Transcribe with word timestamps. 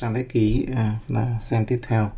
sang 0.00 0.14
thế 0.14 0.22
ký 0.22 0.66
à, 0.76 0.98
là 1.08 1.36
xem 1.40 1.66
tiếp 1.66 1.80
theo. 1.88 2.10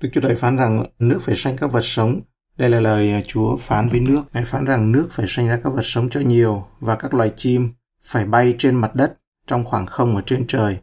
Đức 0.00 0.08
Chúa 0.12 0.20
Trời 0.20 0.34
phán 0.34 0.56
rằng 0.56 0.84
nước 0.98 1.18
phải 1.22 1.36
sanh 1.36 1.56
các 1.56 1.72
vật 1.72 1.84
sống. 1.84 2.20
Đây 2.56 2.70
là 2.70 2.80
lời 2.80 3.12
à, 3.12 3.20
Chúa 3.26 3.56
phán 3.56 3.88
với 3.88 4.00
nước. 4.00 4.22
Ngài 4.32 4.44
phán 4.44 4.64
rằng 4.64 4.92
nước 4.92 5.08
phải 5.10 5.26
sanh 5.28 5.48
ra 5.48 5.60
các 5.64 5.70
vật 5.70 5.82
sống 5.84 6.10
cho 6.10 6.20
nhiều 6.20 6.66
và 6.80 6.96
các 6.96 7.14
loài 7.14 7.32
chim 7.36 7.72
phải 8.04 8.24
bay 8.24 8.54
trên 8.58 8.74
mặt 8.74 8.94
đất 8.94 9.18
trong 9.46 9.64
khoảng 9.64 9.86
không 9.86 10.16
ở 10.16 10.22
trên 10.26 10.46
trời. 10.46 10.78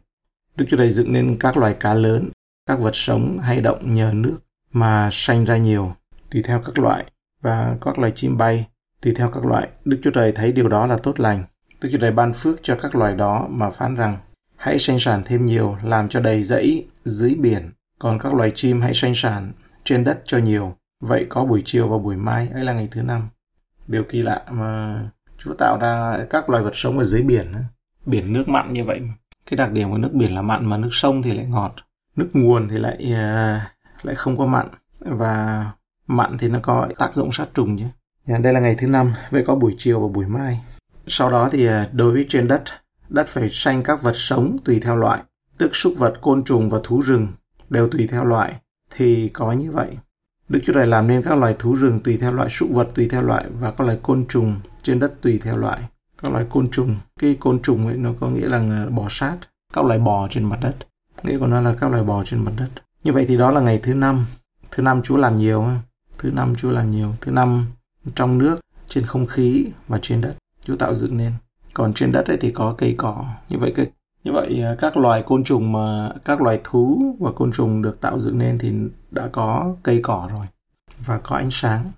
Đức 0.56 0.64
Chúa 0.68 0.76
Trời 0.76 0.90
dựng 0.90 1.12
nên 1.12 1.36
các 1.38 1.56
loài 1.56 1.76
cá 1.80 1.94
lớn, 1.94 2.30
các 2.66 2.80
vật 2.80 2.96
sống 2.96 3.38
hay 3.38 3.60
động 3.60 3.94
nhờ 3.94 4.10
nước 4.14 4.38
mà 4.72 5.08
sanh 5.12 5.44
ra 5.44 5.56
nhiều, 5.56 5.94
tùy 6.30 6.42
theo 6.46 6.62
các 6.66 6.78
loại, 6.78 7.04
và 7.42 7.76
các 7.80 7.98
loài 7.98 8.12
chim 8.14 8.36
bay, 8.36 8.66
tùy 9.02 9.14
theo 9.16 9.30
các 9.30 9.44
loại. 9.44 9.68
Đức 9.84 9.98
Chúa 10.02 10.10
Trời 10.10 10.32
thấy 10.32 10.52
điều 10.52 10.68
đó 10.68 10.86
là 10.86 10.96
tốt 11.02 11.20
lành. 11.20 11.44
Đức 11.80 11.88
Chúa 11.92 11.98
Trời 11.98 12.12
ban 12.12 12.32
phước 12.32 12.60
cho 12.62 12.76
các 12.82 12.94
loài 12.94 13.14
đó 13.14 13.46
mà 13.50 13.70
phán 13.70 13.94
rằng, 13.94 14.18
hãy 14.56 14.78
sanh 14.78 14.98
sản 14.98 15.22
thêm 15.24 15.46
nhiều, 15.46 15.76
làm 15.82 16.08
cho 16.08 16.20
đầy 16.20 16.42
dãy 16.42 16.86
dưới 17.04 17.34
biển, 17.34 17.70
còn 17.98 18.18
các 18.18 18.34
loài 18.34 18.52
chim 18.54 18.80
hãy 18.80 18.94
sanh 18.94 19.14
sản 19.14 19.52
trên 19.84 20.04
đất 20.04 20.22
cho 20.24 20.38
nhiều. 20.38 20.76
Vậy 21.00 21.26
có 21.28 21.44
buổi 21.44 21.62
chiều 21.64 21.88
và 21.88 21.98
buổi 21.98 22.16
mai, 22.16 22.48
ấy 22.48 22.64
là 22.64 22.72
ngày 22.72 22.88
thứ 22.90 23.02
năm. 23.02 23.28
Điều 23.86 24.04
kỳ 24.04 24.22
lạ 24.22 24.42
mà 24.50 25.00
Chúa 25.38 25.54
tạo 25.58 25.78
ra 25.80 26.18
các 26.30 26.50
loài 26.50 26.62
vật 26.62 26.72
sống 26.74 26.98
ở 26.98 27.04
dưới 27.04 27.22
biển, 27.22 27.52
biển 28.06 28.32
nước 28.32 28.48
mặn 28.48 28.72
như 28.72 28.84
vậy. 28.84 29.00
Cái 29.50 29.56
đặc 29.56 29.72
điểm 29.72 29.90
của 29.90 29.98
nước 29.98 30.10
biển 30.12 30.34
là 30.34 30.42
mặn 30.42 30.64
mà 30.66 30.76
nước 30.76 30.88
sông 30.92 31.22
thì 31.22 31.32
lại 31.32 31.46
ngọt, 31.46 31.74
nước 32.16 32.30
nguồn 32.32 32.68
thì 32.68 32.78
lại 32.78 33.12
ờ, 33.14 33.60
lại 34.02 34.14
không 34.14 34.38
có 34.38 34.46
mặn 34.46 34.68
và 35.00 35.66
mặn 36.06 36.38
thì 36.38 36.48
nó 36.48 36.58
có 36.62 36.88
tác 36.98 37.14
dụng 37.14 37.32
sát 37.32 37.46
trùng 37.54 37.78
chứ. 37.78 37.84
Dạ, 38.26 38.38
đây 38.38 38.52
là 38.52 38.60
ngày 38.60 38.74
thứ 38.78 38.88
năm, 38.88 39.12
vậy 39.30 39.44
có 39.46 39.54
buổi 39.54 39.74
chiều 39.76 40.00
và 40.00 40.08
buổi 40.08 40.26
mai. 40.26 40.60
Sau 41.06 41.30
đó 41.30 41.48
thì 41.52 41.66
ờ, 41.66 41.88
đối 41.92 42.12
với 42.12 42.26
trên 42.28 42.48
đất, 42.48 42.62
đất 43.08 43.28
phải 43.28 43.48
sanh 43.50 43.82
các 43.82 44.02
vật 44.02 44.16
sống 44.16 44.56
tùy 44.64 44.80
theo 44.80 44.96
loại, 44.96 45.22
tức 45.58 45.76
súc 45.76 45.94
vật, 45.98 46.14
côn 46.20 46.44
trùng 46.44 46.70
và 46.70 46.78
thú 46.82 47.00
rừng 47.00 47.28
đều 47.70 47.88
tùy 47.88 48.06
theo 48.06 48.24
loại, 48.24 48.54
thì 48.90 49.28
có 49.28 49.52
như 49.52 49.72
vậy. 49.72 49.88
Đức 50.48 50.60
Chúa 50.64 50.72
Trời 50.72 50.86
làm 50.86 51.06
nên 51.06 51.22
các 51.22 51.38
loài 51.38 51.56
thú 51.58 51.74
rừng 51.74 52.00
tùy 52.00 52.16
theo 52.16 52.32
loại 52.32 52.50
súc 52.50 52.70
vật 52.70 52.88
tùy 52.94 53.08
theo 53.08 53.22
loại 53.22 53.44
và 53.60 53.70
các 53.70 53.84
loài 53.84 53.98
côn 54.02 54.26
trùng 54.28 54.60
trên 54.82 54.98
đất 54.98 55.12
tùy 55.22 55.40
theo 55.42 55.56
loại. 55.56 55.80
Các 56.22 56.32
loài 56.32 56.46
côn 56.50 56.70
trùng, 56.70 56.96
cái 57.20 57.36
côn 57.40 57.62
trùng 57.62 57.86
ấy 57.86 57.96
nó 57.96 58.10
có 58.20 58.28
nghĩa 58.28 58.48
là 58.48 58.86
bò 58.90 59.06
sát, 59.10 59.36
các 59.72 59.84
loài 59.84 59.98
bò 59.98 60.28
trên 60.30 60.44
mặt 60.44 60.58
đất. 60.62 60.76
Nghĩa 61.22 61.38
của 61.38 61.46
nó 61.46 61.60
là 61.60 61.74
các 61.80 61.90
loài 61.90 62.02
bò 62.02 62.24
trên 62.24 62.44
mặt 62.44 62.52
đất. 62.56 62.68
Như 63.04 63.12
vậy 63.12 63.24
thì 63.28 63.36
đó 63.36 63.50
là 63.50 63.60
ngày 63.60 63.80
thứ 63.82 63.94
năm. 63.94 64.26
Thứ 64.70 64.82
năm 64.82 65.02
Chúa 65.02 65.16
làm 65.16 65.36
nhiều. 65.36 65.68
Thứ 66.18 66.30
năm 66.30 66.54
Chúa 66.56 66.70
làm 66.70 66.90
nhiều. 66.90 67.14
Thứ 67.20 67.32
năm 67.32 67.66
trong 68.14 68.38
nước, 68.38 68.60
trên 68.88 69.06
không 69.06 69.26
khí 69.26 69.66
và 69.88 69.98
trên 70.02 70.20
đất. 70.20 70.36
Chúa 70.60 70.76
tạo 70.76 70.94
dựng 70.94 71.16
nên. 71.16 71.32
Còn 71.76 71.94
trên 71.94 72.12
đất 72.12 72.26
ấy 72.26 72.36
thì 72.36 72.50
có 72.50 72.74
cây 72.78 72.94
cỏ. 72.98 73.24
Như 73.48 73.58
vậy 73.58 73.72
cái 73.76 73.86
như 74.24 74.32
vậy 74.32 74.62
à, 74.62 74.76
các 74.78 74.96
loài 74.96 75.22
côn 75.22 75.44
trùng 75.44 75.72
mà 75.72 76.10
các 76.24 76.42
loài 76.42 76.60
thú 76.64 77.16
và 77.20 77.32
côn 77.32 77.52
trùng 77.52 77.82
được 77.82 78.00
tạo 78.00 78.18
dựng 78.18 78.38
nên 78.38 78.58
thì 78.58 78.72
đã 79.10 79.28
có 79.32 79.76
cây 79.82 80.00
cỏ 80.02 80.28
rồi 80.32 80.46
và 81.06 81.18
có 81.18 81.36
ánh 81.36 81.50
sáng. 81.50 81.90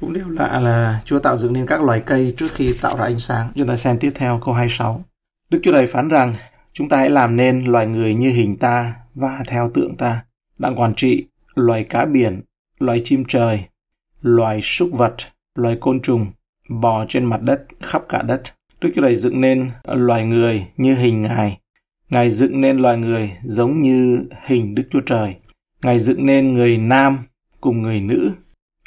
Cũng 0.00 0.12
điều 0.12 0.28
lạ 0.28 0.60
là 0.60 1.00
Chúa 1.04 1.18
tạo 1.18 1.36
dựng 1.36 1.52
nên 1.52 1.66
các 1.66 1.82
loài 1.82 2.02
cây 2.06 2.34
trước 2.36 2.46
khi 2.54 2.74
tạo 2.80 2.96
ra 2.96 3.04
ánh 3.04 3.18
sáng. 3.18 3.52
Chúng 3.54 3.66
ta 3.66 3.76
xem 3.76 3.98
tiếp 3.98 4.12
theo 4.14 4.40
câu 4.44 4.54
26. 4.54 5.04
Đức 5.50 5.60
Chúa 5.62 5.72
Trời 5.72 5.86
phán 5.86 6.08
rằng, 6.08 6.34
chúng 6.72 6.88
ta 6.88 6.96
hãy 6.96 7.10
làm 7.10 7.36
nên 7.36 7.64
loài 7.64 7.86
người 7.86 8.14
như 8.14 8.30
hình 8.30 8.56
ta 8.56 8.94
và 9.14 9.42
theo 9.46 9.70
tượng 9.74 9.96
ta. 9.96 10.24
Đặng 10.58 10.80
quản 10.80 10.94
trị 10.94 11.26
loài 11.54 11.84
cá 11.84 12.04
biển, 12.04 12.42
loài 12.78 13.00
chim 13.04 13.24
trời, 13.28 13.64
loài 14.22 14.60
súc 14.62 14.90
vật, 14.92 15.14
loài 15.54 15.76
côn 15.80 16.00
trùng, 16.00 16.26
bò 16.68 17.04
trên 17.08 17.24
mặt 17.24 17.42
đất 17.42 17.64
khắp 17.80 18.02
cả 18.08 18.22
đất. 18.22 18.42
Đức 18.82 18.90
Chúa 18.94 19.02
Trời 19.02 19.14
dựng 19.14 19.40
nên 19.40 19.70
loài 19.84 20.24
người 20.24 20.66
như 20.76 20.94
hình 20.94 21.22
Ngài. 21.22 21.58
Ngài 22.10 22.30
dựng 22.30 22.60
nên 22.60 22.76
loài 22.76 22.96
người 22.96 23.30
giống 23.42 23.80
như 23.80 24.24
hình 24.46 24.74
Đức 24.74 24.82
Chúa 24.90 25.00
Trời. 25.00 25.34
Ngài 25.82 25.98
dựng 25.98 26.26
nên 26.26 26.52
người 26.52 26.78
nam 26.78 27.18
cùng 27.60 27.82
người 27.82 28.00
nữ. 28.00 28.32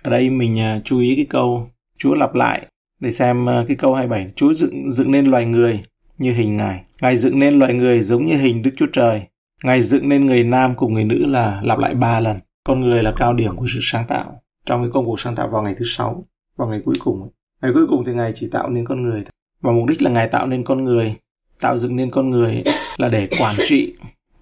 Ở 0.04 0.12
đây 0.12 0.30
mình 0.30 0.60
à, 0.60 0.82
chú 0.86 1.00
ý 1.00 1.16
cái 1.16 1.26
câu 1.30 1.70
Chúa 1.98 2.14
lặp 2.14 2.36
lại 2.36 2.68
để 3.00 3.12
xem 3.12 3.50
à, 3.50 3.64
cái 3.68 3.78
câu 3.78 3.94
27. 3.94 4.32
Chúa 4.36 4.54
dựng 4.54 4.92
dựng 4.92 5.12
nên 5.12 5.26
loài 5.26 5.46
người 5.46 5.84
như 6.18 6.34
hình 6.34 6.58
Ngài. 6.58 6.84
Ngài 7.02 7.16
dựng 7.16 7.40
nên 7.40 7.60
loài 7.60 7.74
người 7.74 8.02
giống 8.02 8.26
như 8.26 8.36
hình 8.36 8.62
Đức 8.62 8.72
Chúa 8.78 8.88
Trời. 8.94 9.22
Ngài 9.64 9.82
dựng 9.82 10.10
nên 10.10 10.26
người 10.26 10.44
nam 10.44 10.76
cùng 10.76 10.94
người 10.94 11.06
nữ 11.06 11.26
là 11.26 11.62
lặp 11.64 11.80
lại 11.80 11.94
ba 11.94 12.20
lần. 12.20 12.40
Con 12.64 12.82
người 12.82 13.04
là 13.04 13.14
cao 13.18 13.34
điểm 13.34 13.56
của 13.56 13.68
sự 13.74 13.80
sáng 13.82 14.08
tạo. 14.08 14.42
Trong 14.66 14.84
cái 14.84 14.92
công 14.94 15.06
cuộc 15.06 15.20
sáng 15.20 15.36
tạo 15.36 15.50
vào 15.50 15.62
ngày 15.62 15.76
thứ 15.78 15.86
sáu, 15.86 16.26
vào 16.58 16.68
ngày 16.68 16.82
cuối 16.86 16.96
cùng. 17.04 17.30
Ngày 17.62 17.72
cuối 17.74 17.88
cùng 17.90 18.04
thì 18.06 18.14
Ngài 18.14 18.32
chỉ 18.36 18.50
tạo 18.52 18.70
nên 18.70 18.86
con 18.86 19.04
người. 19.04 19.24
Và 19.62 19.72
mục 19.72 19.88
đích 19.88 20.02
là 20.02 20.10
Ngài 20.10 20.28
tạo 20.28 20.48
nên 20.48 20.64
con 20.64 20.84
người, 20.84 21.16
tạo 21.60 21.78
dựng 21.78 21.96
nên 21.96 22.12
con 22.12 22.30
người 22.30 22.64
là 22.98 23.10
để 23.10 23.28
quản 23.40 23.56
trị 23.66 23.94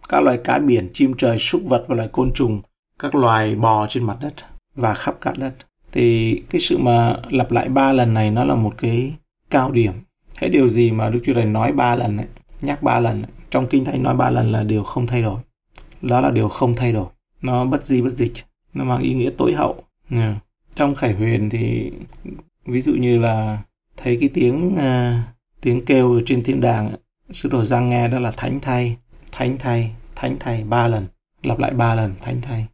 các 0.09 0.23
loài 0.23 0.39
cá 0.43 0.59
biển, 0.59 0.89
chim 0.93 1.13
trời, 1.17 1.39
súc 1.39 1.61
vật 1.65 1.85
và 1.87 1.95
loài 1.95 2.09
côn 2.11 2.31
trùng, 2.33 2.61
các 2.99 3.15
loài 3.15 3.55
bò 3.55 3.87
trên 3.89 4.03
mặt 4.03 4.17
đất 4.21 4.33
và 4.75 4.93
khắp 4.93 5.15
cả 5.21 5.33
đất. 5.37 5.53
Thì 5.91 6.41
cái 6.49 6.61
sự 6.61 6.77
mà 6.77 7.17
lặp 7.29 7.51
lại 7.51 7.69
ba 7.69 7.91
lần 7.91 8.13
này 8.13 8.31
nó 8.31 8.43
là 8.43 8.55
một 8.55 8.73
cái 8.77 9.13
cao 9.49 9.71
điểm. 9.71 9.93
Cái 10.39 10.49
điều 10.49 10.67
gì 10.67 10.91
mà 10.91 11.09
Đức 11.09 11.19
Chúa 11.25 11.33
Trời 11.33 11.45
nói 11.45 11.71
ba 11.71 11.95
lần 11.95 12.17
ấy, 12.17 12.27
nhắc 12.61 12.83
ba 12.83 12.99
lần 12.99 13.21
ấy, 13.21 13.31
trong 13.49 13.67
Kinh 13.67 13.85
Thánh 13.85 14.03
nói 14.03 14.15
ba 14.15 14.29
lần 14.29 14.51
là 14.51 14.63
điều 14.63 14.83
không 14.83 15.07
thay 15.07 15.21
đổi. 15.21 15.39
Đó 16.01 16.19
là 16.19 16.31
điều 16.31 16.49
không 16.49 16.75
thay 16.75 16.91
đổi. 16.91 17.07
Nó 17.41 17.65
bất 17.65 17.83
di 17.83 18.01
bất 18.01 18.13
dịch. 18.13 18.33
Nó 18.73 18.83
mang 18.83 19.01
ý 19.01 19.13
nghĩa 19.13 19.29
tối 19.37 19.53
hậu. 19.53 19.83
Yeah. 20.09 20.35
Trong 20.75 20.95
Khải 20.95 21.13
Huyền 21.13 21.49
thì 21.49 21.91
ví 22.65 22.81
dụ 22.81 22.93
như 22.93 23.19
là 23.19 23.57
thấy 23.97 24.17
cái 24.19 24.29
tiếng 24.33 24.75
uh, 24.75 25.35
tiếng 25.61 25.85
kêu 25.85 26.13
ở 26.13 26.21
trên 26.25 26.43
thiên 26.43 26.61
đàng 26.61 26.95
sứ 27.31 27.49
đồ 27.49 27.63
Giang 27.63 27.89
nghe 27.89 28.07
đó 28.07 28.19
là 28.19 28.31
thánh 28.31 28.59
thay, 28.61 28.97
thánh 29.31 29.57
thay, 29.57 29.91
thánh 30.15 30.37
thay 30.39 30.63
ba 30.63 30.87
lần, 30.87 31.07
lặp 31.43 31.59
lại 31.59 31.71
ba 31.71 31.95
lần 31.95 32.13
thánh 32.21 32.41
thay. 32.41 32.65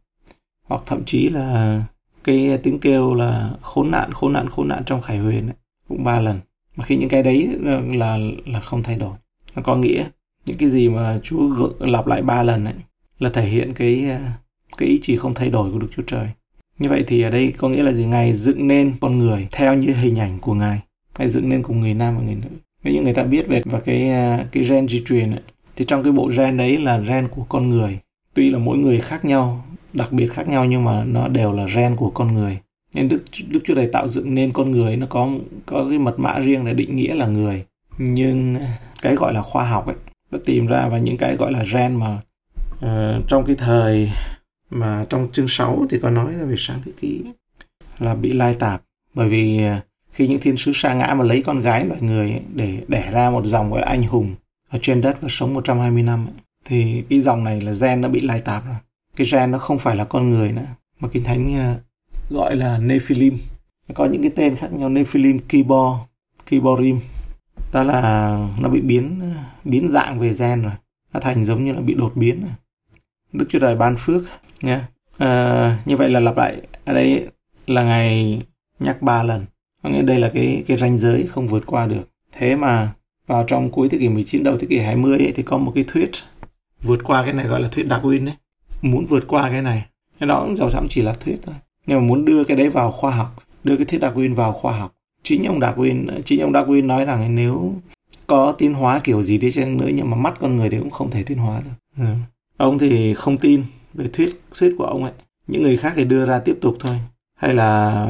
Hoặc 0.66 0.82
thậm 0.86 1.04
chí 1.04 1.28
là 1.28 1.82
cái 2.24 2.58
tiếng 2.62 2.78
kêu 2.78 3.14
là 3.14 3.50
khốn 3.60 3.90
nạn, 3.90 4.12
khốn 4.12 4.32
nạn, 4.32 4.48
khốn 4.48 4.68
nạn 4.68 4.82
trong 4.86 5.00
Khải 5.00 5.18
Huyền 5.18 5.46
ấy, 5.46 5.56
cũng 5.88 6.04
ba 6.04 6.20
lần. 6.20 6.40
Mà 6.76 6.84
khi 6.84 6.96
những 6.96 7.08
cái 7.08 7.22
đấy 7.22 7.48
ờ, 7.64 7.80
là 7.80 8.18
là 8.46 8.60
không 8.60 8.82
thay 8.82 8.96
đổi. 8.96 9.16
Nó 9.56 9.62
có 9.62 9.76
nghĩa 9.76 10.04
những 10.46 10.56
cái 10.56 10.68
gì 10.68 10.88
mà 10.88 11.20
Chúa 11.22 11.70
lặp 11.78 12.06
lại 12.06 12.22
ba 12.22 12.42
lần 12.42 12.64
ấy 12.64 12.74
là 13.18 13.30
thể 13.30 13.48
hiện 13.48 13.72
cái 13.74 14.10
ờ, 14.10 14.18
cái 14.78 14.88
ý 14.88 14.98
chỉ 15.02 15.16
không 15.16 15.34
thay 15.34 15.50
đổi 15.50 15.72
của 15.72 15.78
Đức 15.78 15.88
Chúa 15.96 16.02
Trời. 16.06 16.28
Như 16.78 16.88
vậy 16.88 17.04
thì 17.06 17.22
ở 17.22 17.30
đây 17.30 17.54
có 17.58 17.68
nghĩa 17.68 17.82
là 17.82 17.92
gì? 17.92 18.04
Ngài 18.04 18.34
dựng 18.34 18.66
nên 18.66 18.94
con 19.00 19.18
người 19.18 19.48
theo 19.50 19.74
như 19.74 19.94
hình 19.94 20.18
ảnh 20.18 20.38
của 20.38 20.54
Ngài 20.54 20.80
hay 21.20 21.30
dựng 21.30 21.48
nên 21.48 21.62
cùng 21.62 21.80
người 21.80 21.94
nam 21.94 22.16
và 22.16 22.22
người 22.22 22.34
nữ. 22.34 22.48
Nếu 22.84 22.94
như 22.94 23.02
người 23.02 23.14
ta 23.14 23.22
biết 23.22 23.48
về 23.48 23.62
và 23.64 23.80
cái 23.80 24.10
à, 24.10 24.46
cái 24.52 24.64
gen 24.64 24.88
di 24.88 25.02
truyền 25.06 25.30
ấy, 25.30 25.40
thì 25.76 25.84
trong 25.88 26.02
cái 26.02 26.12
bộ 26.12 26.30
gen 26.36 26.56
đấy 26.56 26.76
là 26.76 26.98
gen 26.98 27.28
của 27.28 27.42
con 27.48 27.68
người. 27.68 27.98
Tuy 28.34 28.50
là 28.50 28.58
mỗi 28.58 28.78
người 28.78 29.00
khác 29.00 29.24
nhau, 29.24 29.64
đặc 29.92 30.12
biệt 30.12 30.32
khác 30.32 30.48
nhau 30.48 30.64
nhưng 30.64 30.84
mà 30.84 31.04
nó 31.04 31.28
đều 31.28 31.52
là 31.52 31.66
gen 31.74 31.96
của 31.96 32.10
con 32.10 32.34
người. 32.34 32.58
Nên 32.94 33.08
Đức 33.08 33.24
Đức 33.48 33.60
Chúa 33.64 33.74
Trời 33.74 33.86
tạo 33.86 34.08
dựng 34.08 34.34
nên 34.34 34.52
con 34.52 34.70
người 34.70 34.96
nó 34.96 35.06
có 35.10 35.30
có 35.66 35.86
cái 35.90 35.98
mật 35.98 36.18
mã 36.18 36.38
riêng 36.38 36.64
để 36.64 36.74
định 36.74 36.96
nghĩa 36.96 37.14
là 37.14 37.26
người. 37.26 37.64
Nhưng 37.98 38.56
cái 39.02 39.14
gọi 39.14 39.34
là 39.34 39.42
khoa 39.42 39.64
học 39.64 39.86
ấy, 39.86 39.96
đã 40.30 40.38
tìm 40.44 40.66
ra 40.66 40.88
và 40.88 40.98
những 40.98 41.16
cái 41.16 41.36
gọi 41.36 41.52
là 41.52 41.64
gen 41.72 41.94
mà 41.94 42.20
uh, 42.74 43.28
trong 43.28 43.44
cái 43.46 43.56
thời 43.56 44.10
mà 44.70 45.06
trong 45.08 45.28
chương 45.32 45.48
6 45.48 45.86
thì 45.90 45.98
có 46.02 46.10
nói 46.10 46.32
là 46.32 46.44
về 46.44 46.54
sáng 46.58 46.80
thế 46.84 46.92
kỷ 47.00 47.22
là 47.98 48.14
bị 48.14 48.32
lai 48.32 48.54
tạp 48.54 48.82
bởi 49.14 49.28
vì 49.28 49.60
uh, 49.78 49.89
khi 50.12 50.28
những 50.28 50.40
thiên 50.40 50.56
sứ 50.56 50.72
sa 50.74 50.94
ngã 50.94 51.14
mà 51.14 51.24
lấy 51.24 51.42
con 51.42 51.60
gái 51.60 51.84
loài 51.86 52.00
người 52.00 52.30
ấy, 52.30 52.40
để 52.54 52.82
đẻ 52.88 53.10
ra 53.10 53.30
một 53.30 53.46
dòng 53.46 53.70
gọi 53.70 53.80
là 53.80 53.86
anh 53.86 54.02
hùng 54.02 54.34
ở 54.68 54.78
trên 54.82 55.00
đất 55.00 55.20
và 55.20 55.28
sống 55.30 55.54
120 55.54 56.02
năm 56.02 56.26
ấy, 56.26 56.34
thì 56.64 57.02
cái 57.10 57.20
dòng 57.20 57.44
này 57.44 57.60
là 57.60 57.72
gen 57.80 58.00
nó 58.00 58.08
bị 58.08 58.20
lai 58.20 58.40
tạp 58.40 58.66
rồi. 58.66 58.76
Cái 59.16 59.26
gen 59.32 59.50
nó 59.50 59.58
không 59.58 59.78
phải 59.78 59.96
là 59.96 60.04
con 60.04 60.30
người 60.30 60.52
nữa 60.52 60.66
mà 61.00 61.08
kinh 61.12 61.24
thánh 61.24 61.54
uh, 61.54 62.30
gọi 62.30 62.56
là 62.56 62.78
Nephilim. 62.78 63.38
Có 63.94 64.06
những 64.06 64.22
cái 64.22 64.30
tên 64.36 64.56
khác 64.56 64.72
nhau 64.72 64.88
Nephilim 64.88 65.38
Kibor 65.38 65.96
Kiborim. 66.50 67.00
Đó 67.72 67.82
là 67.82 68.30
nó 68.60 68.68
bị 68.68 68.80
biến 68.80 69.20
ờ, 69.20 69.42
biến 69.64 69.88
dạng 69.90 70.18
về 70.18 70.32
gen 70.38 70.62
rồi. 70.62 70.72
Nó 71.12 71.20
thành 71.20 71.44
giống 71.44 71.64
như 71.64 71.72
là 71.72 71.80
bị 71.80 71.94
đột 71.94 72.12
biến 72.14 72.40
rồi. 72.40 72.50
Đức 73.32 73.46
Chúa 73.48 73.58
Trời 73.58 73.76
ban 73.76 73.96
phước 73.96 74.22
nha. 74.62 74.88
À, 75.18 75.78
như 75.84 75.96
vậy 75.96 76.10
là 76.10 76.20
lặp 76.20 76.36
lại. 76.36 76.56
Ở 76.84 76.94
đây 76.94 77.26
là 77.66 77.82
ngày 77.82 78.42
nhắc 78.78 79.02
ba 79.02 79.22
lần 79.22 79.46
có 79.82 79.90
nghĩa 79.90 80.02
đây 80.02 80.18
là 80.18 80.30
cái 80.34 80.64
cái 80.66 80.78
ranh 80.78 80.98
giới 80.98 81.26
không 81.26 81.46
vượt 81.46 81.66
qua 81.66 81.86
được. 81.86 82.10
Thế 82.32 82.56
mà 82.56 82.92
vào 83.26 83.44
trong 83.46 83.70
cuối 83.70 83.88
thế 83.88 83.98
kỷ 83.98 84.08
19 84.08 84.42
đầu 84.42 84.56
thế 84.58 84.66
kỷ 84.66 84.78
20 84.78 85.18
ấy, 85.18 85.32
thì 85.36 85.42
có 85.42 85.58
một 85.58 85.72
cái 85.74 85.84
thuyết 85.88 86.10
vượt 86.82 87.00
qua 87.04 87.24
cái 87.24 87.32
này 87.32 87.46
gọi 87.46 87.60
là 87.60 87.68
thuyết 87.68 87.86
Darwin 87.86 88.24
đấy 88.24 88.34
muốn 88.82 89.06
vượt 89.06 89.24
qua 89.28 89.50
cái 89.50 89.62
này. 89.62 89.86
Cái 90.20 90.26
đó 90.26 90.40
cũng 90.40 90.56
giàu 90.56 90.70
sẵn 90.70 90.86
chỉ 90.90 91.02
là 91.02 91.12
thuyết 91.12 91.36
thôi. 91.42 91.54
Nhưng 91.86 91.98
mà 91.98 92.06
muốn 92.06 92.24
đưa 92.24 92.44
cái 92.44 92.56
đấy 92.56 92.68
vào 92.68 92.92
khoa 92.92 93.10
học 93.10 93.36
đưa 93.64 93.76
cái 93.76 93.84
thuyết 93.84 94.00
Darwin 94.00 94.34
vào 94.34 94.52
khoa 94.52 94.78
học. 94.78 94.94
Chính 95.22 95.44
ông 95.44 95.60
Darwin 95.60 96.22
chính 96.24 96.40
ông 96.40 96.52
Darwin 96.52 96.86
nói 96.86 97.04
rằng 97.04 97.34
nếu 97.34 97.74
có 98.26 98.52
tiến 98.52 98.74
hóa 98.74 99.00
kiểu 99.04 99.22
gì 99.22 99.38
đi 99.38 99.52
chăng 99.52 99.76
nữa 99.76 99.88
nhưng 99.94 100.10
mà 100.10 100.16
mắt 100.16 100.34
con 100.40 100.56
người 100.56 100.70
thì 100.70 100.78
cũng 100.78 100.90
không 100.90 101.10
thể 101.10 101.22
tiến 101.22 101.38
hóa 101.38 101.60
được. 101.60 102.04
Ừ. 102.04 102.04
ông 102.56 102.78
thì 102.78 103.14
không 103.14 103.36
tin 103.36 103.64
về 103.94 104.08
thuyết 104.12 104.40
thuyết 104.58 104.74
của 104.78 104.84
ông 104.84 105.04
ấy. 105.04 105.12
Những 105.46 105.62
người 105.62 105.76
khác 105.76 105.92
thì 105.96 106.04
đưa 106.04 106.26
ra 106.26 106.38
tiếp 106.38 106.54
tục 106.60 106.76
thôi 106.80 106.96
hay 107.40 107.54
là 107.54 108.06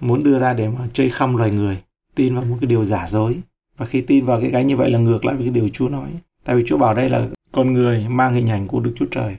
muốn 0.00 0.24
đưa 0.24 0.38
ra 0.38 0.54
để 0.54 0.68
mà 0.68 0.88
chơi 0.92 1.10
khăm 1.10 1.36
loài 1.36 1.50
người 1.50 1.78
tin 2.14 2.34
vào 2.34 2.44
một 2.44 2.56
cái 2.60 2.68
điều 2.68 2.84
giả 2.84 3.06
dối 3.08 3.36
và 3.76 3.86
khi 3.86 4.00
tin 4.00 4.24
vào 4.24 4.40
cái 4.40 4.50
cái 4.52 4.64
như 4.64 4.76
vậy 4.76 4.90
là 4.90 4.98
ngược 4.98 5.24
lại 5.24 5.36
với 5.36 5.44
cái 5.44 5.54
điều 5.54 5.68
Chúa 5.68 5.88
nói 5.88 6.08
tại 6.44 6.56
vì 6.56 6.62
Chúa 6.66 6.78
bảo 6.78 6.94
đây 6.94 7.08
là 7.08 7.26
con 7.52 7.72
người 7.72 8.08
mang 8.08 8.34
hình 8.34 8.50
ảnh 8.50 8.66
của 8.66 8.80
Đức 8.80 8.92
Chúa 8.96 9.06
Trời 9.10 9.36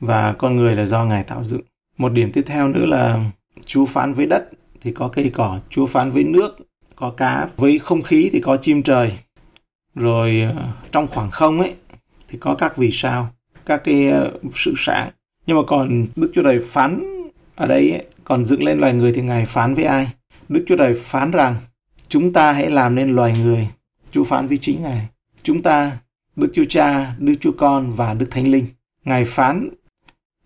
và 0.00 0.32
con 0.32 0.56
người 0.56 0.76
là 0.76 0.84
do 0.84 1.04
Ngài 1.04 1.24
tạo 1.24 1.44
dựng. 1.44 1.60
Một 1.98 2.12
điểm 2.12 2.32
tiếp 2.32 2.42
theo 2.46 2.68
nữa 2.68 2.86
là 2.86 3.30
Chúa 3.66 3.84
phán 3.84 4.12
với 4.12 4.26
đất 4.26 4.50
thì 4.80 4.92
có 4.92 5.08
cây 5.08 5.30
cỏ, 5.34 5.58
Chúa 5.70 5.86
phán 5.86 6.10
với 6.10 6.24
nước 6.24 6.58
có 6.96 7.10
cá, 7.10 7.48
với 7.56 7.78
không 7.78 8.02
khí 8.02 8.30
thì 8.32 8.40
có 8.40 8.56
chim 8.56 8.82
trời. 8.82 9.12
Rồi 9.94 10.40
ờ, 10.56 10.64
trong 10.92 11.08
khoảng 11.08 11.30
không 11.30 11.60
ấy 11.60 11.74
thì 12.28 12.38
có 12.38 12.54
các 12.54 12.76
vì 12.76 12.90
sao, 12.92 13.28
các 13.66 13.84
cái 13.84 14.08
ờ, 14.08 14.32
sự 14.50 14.74
sáng. 14.76 15.10
Nhưng 15.46 15.56
mà 15.56 15.62
còn 15.66 16.06
Đức 16.16 16.30
Chúa 16.34 16.42
Trời 16.42 16.60
phán 16.64 17.02
ở 17.56 17.66
đây 17.66 17.90
ấy, 17.90 18.04
còn 18.30 18.44
dựng 18.44 18.62
lên 18.62 18.78
loài 18.78 18.94
người 18.94 19.12
thì 19.12 19.22
Ngài 19.22 19.44
phán 19.44 19.74
với 19.74 19.84
ai? 19.84 20.08
Đức 20.48 20.64
Chúa 20.68 20.76
Trời 20.76 20.94
phán 20.96 21.30
rằng 21.30 21.56
chúng 22.08 22.32
ta 22.32 22.52
hãy 22.52 22.70
làm 22.70 22.94
nên 22.94 23.10
loài 23.10 23.38
người. 23.38 23.68
Chúa 24.10 24.24
phán 24.24 24.46
với 24.46 24.58
chính 24.58 24.82
Ngài. 24.82 25.06
Chúng 25.42 25.62
ta, 25.62 25.98
Đức 26.36 26.50
Chúa 26.54 26.64
Cha, 26.68 27.14
Đức 27.18 27.34
Chúa 27.40 27.52
Con 27.52 27.92
và 27.92 28.14
Đức 28.14 28.26
Thánh 28.30 28.50
Linh. 28.50 28.66
Ngài 29.04 29.24
phán, 29.24 29.68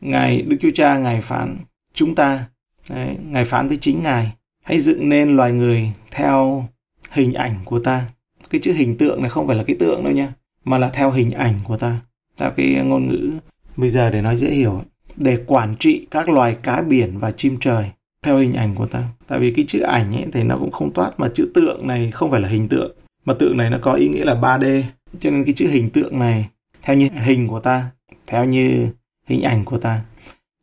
Ngài, 0.00 0.42
Đức 0.42 0.56
Chúa 0.60 0.70
Cha, 0.74 0.98
Ngài 0.98 1.20
phán 1.20 1.58
chúng 1.94 2.14
ta. 2.14 2.44
Đấy, 2.90 3.16
Ngài 3.28 3.44
phán 3.44 3.68
với 3.68 3.78
chính 3.80 4.02
Ngài. 4.02 4.32
Hãy 4.62 4.80
dựng 4.80 5.08
nên 5.08 5.36
loài 5.36 5.52
người 5.52 5.90
theo 6.10 6.68
hình 7.10 7.34
ảnh 7.34 7.60
của 7.64 7.78
ta. 7.78 8.04
Cái 8.50 8.60
chữ 8.60 8.72
hình 8.72 8.98
tượng 8.98 9.20
này 9.20 9.30
không 9.30 9.46
phải 9.46 9.56
là 9.56 9.64
cái 9.64 9.76
tượng 9.80 10.04
đâu 10.04 10.12
nha, 10.12 10.32
mà 10.64 10.78
là 10.78 10.90
theo 10.90 11.10
hình 11.10 11.30
ảnh 11.30 11.60
của 11.64 11.76
ta. 11.76 12.00
Theo 12.36 12.50
cái 12.56 12.74
ngôn 12.84 13.08
ngữ 13.08 13.30
bây 13.76 13.90
giờ 13.90 14.10
để 14.10 14.22
nói 14.22 14.36
dễ 14.36 14.50
hiểu. 14.50 14.82
Để 15.16 15.38
quản 15.46 15.74
trị 15.76 16.06
các 16.10 16.28
loài 16.28 16.56
cá 16.62 16.82
biển 16.82 17.18
và 17.18 17.30
chim 17.30 17.56
trời 17.60 17.90
theo 18.22 18.36
hình 18.36 18.52
ảnh 18.52 18.74
của 18.74 18.86
ta. 18.86 19.08
Tại 19.26 19.38
vì 19.38 19.50
cái 19.50 19.64
chữ 19.68 19.80
ảnh 19.80 20.12
ấy 20.16 20.26
thì 20.32 20.42
nó 20.42 20.56
cũng 20.58 20.70
không 20.70 20.92
toát 20.92 21.20
mà 21.20 21.28
chữ 21.34 21.50
tượng 21.54 21.86
này 21.86 22.10
không 22.10 22.30
phải 22.30 22.40
là 22.40 22.48
hình 22.48 22.68
tượng 22.68 22.96
mà 23.24 23.34
tượng 23.38 23.56
này 23.56 23.70
nó 23.70 23.78
có 23.82 23.92
ý 23.92 24.08
nghĩa 24.08 24.24
là 24.24 24.34
3D. 24.34 24.82
Cho 25.18 25.30
nên 25.30 25.44
cái 25.44 25.54
chữ 25.54 25.68
hình 25.68 25.90
tượng 25.90 26.18
này 26.18 26.48
theo 26.82 26.96
như 26.96 27.08
hình 27.24 27.48
của 27.48 27.60
ta, 27.60 27.90
theo 28.26 28.44
như 28.44 28.88
hình 29.26 29.42
ảnh 29.42 29.64
của 29.64 29.78
ta 29.78 30.00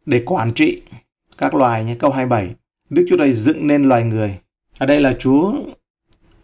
để 0.06 0.24
quản 0.26 0.54
trị 0.54 0.82
các 1.38 1.56
loài 1.56 1.86
như 1.86 1.96
câu 1.96 2.12
27. 2.12 2.56
Đức 2.90 3.06
Chúa 3.10 3.18
Trời 3.18 3.34
dựng 3.34 3.68
nên 3.68 3.84
loài 3.84 4.04
người. 4.04 4.38
Ở 4.80 4.86
đây 4.86 5.02
là 5.02 5.14
Chúa 5.20 5.54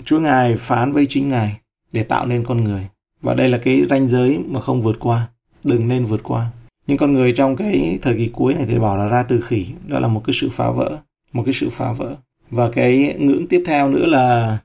Chúa 0.03 0.19
Ngài 0.19 0.55
phán 0.55 0.91
với 0.91 1.05
chính 1.09 1.29
Ngài 1.29 1.57
để 1.93 2.03
tạo 2.03 2.25
nên 2.25 2.43
con 2.43 2.63
người. 2.63 2.87
Và 3.21 3.33
đây 3.33 3.49
là 3.49 3.57
cái 3.57 3.81
ranh 3.89 4.07
giới 4.07 4.39
mà 4.47 4.61
không 4.61 4.81
vượt 4.81 4.95
qua, 4.99 5.27
đừng 5.63 5.87
nên 5.87 6.05
vượt 6.05 6.23
qua. 6.23 6.49
Nhưng 6.87 6.97
con 6.97 7.13
người 7.13 7.33
trong 7.33 7.55
cái 7.55 7.99
thời 8.01 8.17
kỳ 8.17 8.29
cuối 8.33 8.53
này 8.53 8.65
thì 8.67 8.79
bảo 8.79 8.97
là 8.97 9.07
ra 9.07 9.23
từ 9.23 9.41
khỉ, 9.41 9.65
đó 9.87 9.99
là 9.99 10.07
một 10.07 10.21
cái 10.25 10.33
sự 10.33 10.49
phá 10.49 10.71
vỡ 10.71 10.97
một 11.33 11.43
cái 11.45 11.53
sự 11.53 11.69
phá 11.69 11.91
vỡ. 11.91 12.15
Và 12.51 12.71
cái 12.71 13.15
ngưỡng 13.19 13.47
tiếp 13.47 13.63
theo 13.65 13.89
nữa 13.89 14.05
là 14.05 14.57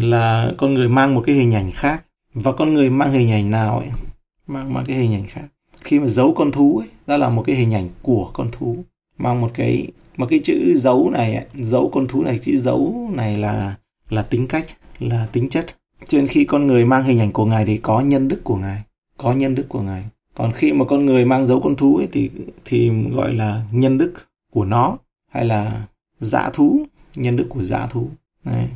là 0.00 0.52
con 0.56 0.74
người 0.74 0.88
mang 0.88 1.14
một 1.14 1.22
cái 1.26 1.34
hình 1.34 1.54
ảnh 1.54 1.70
khác. 1.70 2.04
Và 2.34 2.52
con 2.52 2.74
người 2.74 2.90
mang 2.90 3.10
hình 3.10 3.30
ảnh 3.30 3.50
nào 3.50 3.78
ấy? 3.78 3.88
Mang 4.46 4.74
mang 4.74 4.84
cái 4.84 4.96
hình 4.96 5.14
ảnh 5.14 5.26
khác. 5.26 5.44
Khi 5.80 6.00
mà 6.00 6.06
giấu 6.06 6.34
con 6.36 6.52
thú 6.52 6.78
ấy 6.78 6.88
đó 7.06 7.16
là 7.16 7.28
một 7.28 7.42
cái 7.46 7.56
hình 7.56 7.74
ảnh 7.74 7.88
của 8.02 8.30
con 8.32 8.48
thú. 8.52 8.84
Mang 9.18 9.40
một 9.40 9.50
cái 9.54 9.86
một 10.16 10.26
cái 10.30 10.40
chữ 10.44 10.76
giấu 10.76 11.10
này 11.10 11.34
ấy, 11.34 11.44
giấu 11.54 11.90
con 11.94 12.06
thú 12.08 12.22
này 12.22 12.38
chữ 12.38 12.56
giấu 12.56 13.10
này 13.14 13.38
là 13.38 13.74
là 14.10 14.22
tính 14.22 14.48
cách 14.48 14.66
là 14.98 15.26
tính 15.32 15.48
chất. 15.48 15.66
Cho 16.08 16.18
nên 16.18 16.26
khi 16.26 16.44
con 16.44 16.66
người 16.66 16.84
mang 16.84 17.04
hình 17.04 17.20
ảnh 17.20 17.32
của 17.32 17.44
ngài 17.44 17.66
thì 17.66 17.76
có 17.76 18.00
nhân 18.00 18.28
đức 18.28 18.40
của 18.44 18.56
ngài 18.56 18.82
có 19.16 19.32
nhân 19.32 19.54
đức 19.54 19.68
của 19.68 19.80
ngài 19.80 20.04
còn 20.34 20.52
khi 20.52 20.72
mà 20.72 20.84
con 20.84 21.06
người 21.06 21.24
mang 21.24 21.46
dấu 21.46 21.60
con 21.60 21.76
thú 21.76 21.96
ấy 21.96 22.08
thì 22.12 22.30
thì 22.64 22.90
gọi 23.12 23.34
là 23.34 23.62
nhân 23.72 23.98
đức 23.98 24.12
của 24.52 24.64
nó, 24.64 24.98
hay 25.32 25.44
là 25.44 25.86
dã 26.18 26.50
thú, 26.54 26.86
nhân 27.14 27.36
đức 27.36 27.46
của 27.48 27.62
dã 27.62 27.86
thú. 27.86 28.08
Đấy. 28.44 28.68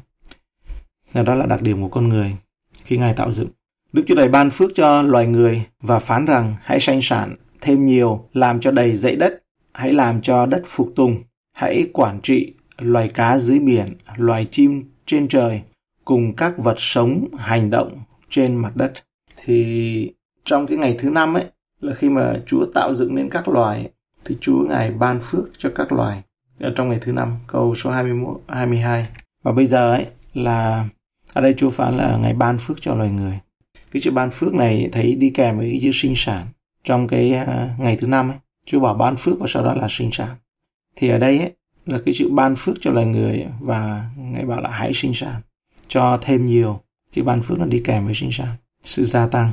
đó 1.25 1.35
là 1.35 1.47
đặc 1.47 1.63
điểm 1.63 1.83
của 1.83 1.89
con 1.89 2.09
người 2.09 2.37
khi 2.85 2.97
ngài 2.97 3.15
tạo 3.15 3.31
dựng. 3.31 3.49
Đức 3.93 4.05
chúa 4.07 4.15
trời 4.15 4.29
ban 4.29 4.51
phước 4.51 4.71
cho 4.75 5.03
loài 5.03 5.27
người 5.27 5.63
và 5.81 5.99
phán 5.99 6.25
rằng 6.25 6.57
hãy 6.63 6.81
sanh 6.81 7.03
sản 7.03 7.37
thêm 7.61 7.85
nhiều, 7.85 8.25
làm 8.33 8.61
cho 8.61 8.71
đầy 8.71 8.97
dãy 8.97 9.17
đất, 9.17 9.43
hãy 9.73 9.93
làm 9.93 10.23
cho 10.23 10.47
đất 10.47 10.63
phục 10.65 10.93
tùng. 10.97 11.23
Hãy 11.53 11.87
quản 11.93 12.21
trị 12.21 12.53
loài 12.79 13.09
cá 13.09 13.39
dưới 13.39 13.59
biển, 13.59 13.97
loài 14.17 14.47
chim 14.51 14.85
trên 15.07 15.29
trời, 15.29 15.61
cùng 16.05 16.37
các 16.37 16.59
vật 16.59 16.75
sống 16.79 17.29
hành 17.39 17.71
động 17.71 17.99
trên 18.31 18.57
mặt 18.57 18.77
đất. 18.77 18.93
Thì 19.45 20.11
trong 20.49 20.67
cái 20.67 20.77
ngày 20.77 20.97
thứ 20.99 21.11
năm 21.11 21.35
ấy 21.35 21.45
là 21.81 21.95
khi 21.95 22.11
mà 22.11 22.35
Chúa 22.47 22.67
tạo 22.75 22.95
dựng 22.95 23.15
nên 23.15 23.31
các 23.31 23.49
loài 23.49 23.91
thì 24.25 24.37
Chúa 24.41 24.65
ngài 24.69 24.91
ban 24.91 25.21
phước 25.23 25.45
cho 25.59 25.71
các 25.75 25.93
loài 25.93 26.23
ở 26.61 26.73
trong 26.77 26.89
ngày 26.89 26.99
thứ 27.03 27.13
năm 27.13 27.37
câu 27.47 27.75
số 27.75 27.91
21 27.91 28.41
22 28.49 29.07
và 29.43 29.53
bây 29.53 29.67
giờ 29.67 29.93
ấy 29.93 30.07
là 30.35 30.89
ở 31.33 31.41
đây 31.41 31.55
Chúa 31.57 31.71
phán 31.71 31.97
là 31.97 32.17
ngày 32.17 32.35
ban 32.35 32.59
phước 32.59 32.77
cho 32.81 32.95
loài 32.95 33.11
người. 33.11 33.39
Cái 33.93 34.03
chữ 34.03 34.11
ban 34.11 34.31
phước 34.31 34.55
này 34.55 34.89
thấy 34.93 35.15
đi 35.15 35.31
kèm 35.31 35.59
với 35.59 35.69
cái 35.71 35.81
chữ 35.83 35.91
sinh 35.93 36.13
sản. 36.17 36.47
Trong 36.85 37.09
cái 37.09 37.35
uh, 37.43 37.81
ngày 37.81 37.97
thứ 37.97 38.07
năm 38.07 38.29
ấy 38.29 38.39
Chúa 38.67 38.81
bảo 38.81 38.95
ban 38.95 39.17
phước 39.17 39.41
và 39.41 39.47
sau 39.49 39.65
đó 39.65 39.75
là 39.75 39.87
sinh 39.91 40.11
sản. 40.13 40.37
Thì 40.97 41.09
ở 41.09 41.19
đây 41.19 41.39
ấy 41.39 41.53
là 41.87 41.99
cái 42.05 42.15
chữ 42.17 42.29
ban 42.31 42.55
phước 42.57 42.77
cho 42.81 42.91
loài 42.91 43.07
người 43.07 43.47
và 43.61 44.11
ngài 44.17 44.45
bảo 44.45 44.61
là 44.61 44.71
hãy 44.71 44.93
sinh 44.95 45.15
sản. 45.15 45.41
Cho 45.89 46.19
thêm 46.23 46.47
nhiều 46.47 46.81
chữ 47.11 47.23
ban 47.23 47.43
phước 47.43 47.59
nó 47.59 47.67
đi 47.67 47.83
kèm 47.85 48.05
với 48.05 48.15
sinh 48.15 48.33
sản 48.33 48.57
sự 48.85 49.05
gia 49.05 49.27
tăng 49.27 49.53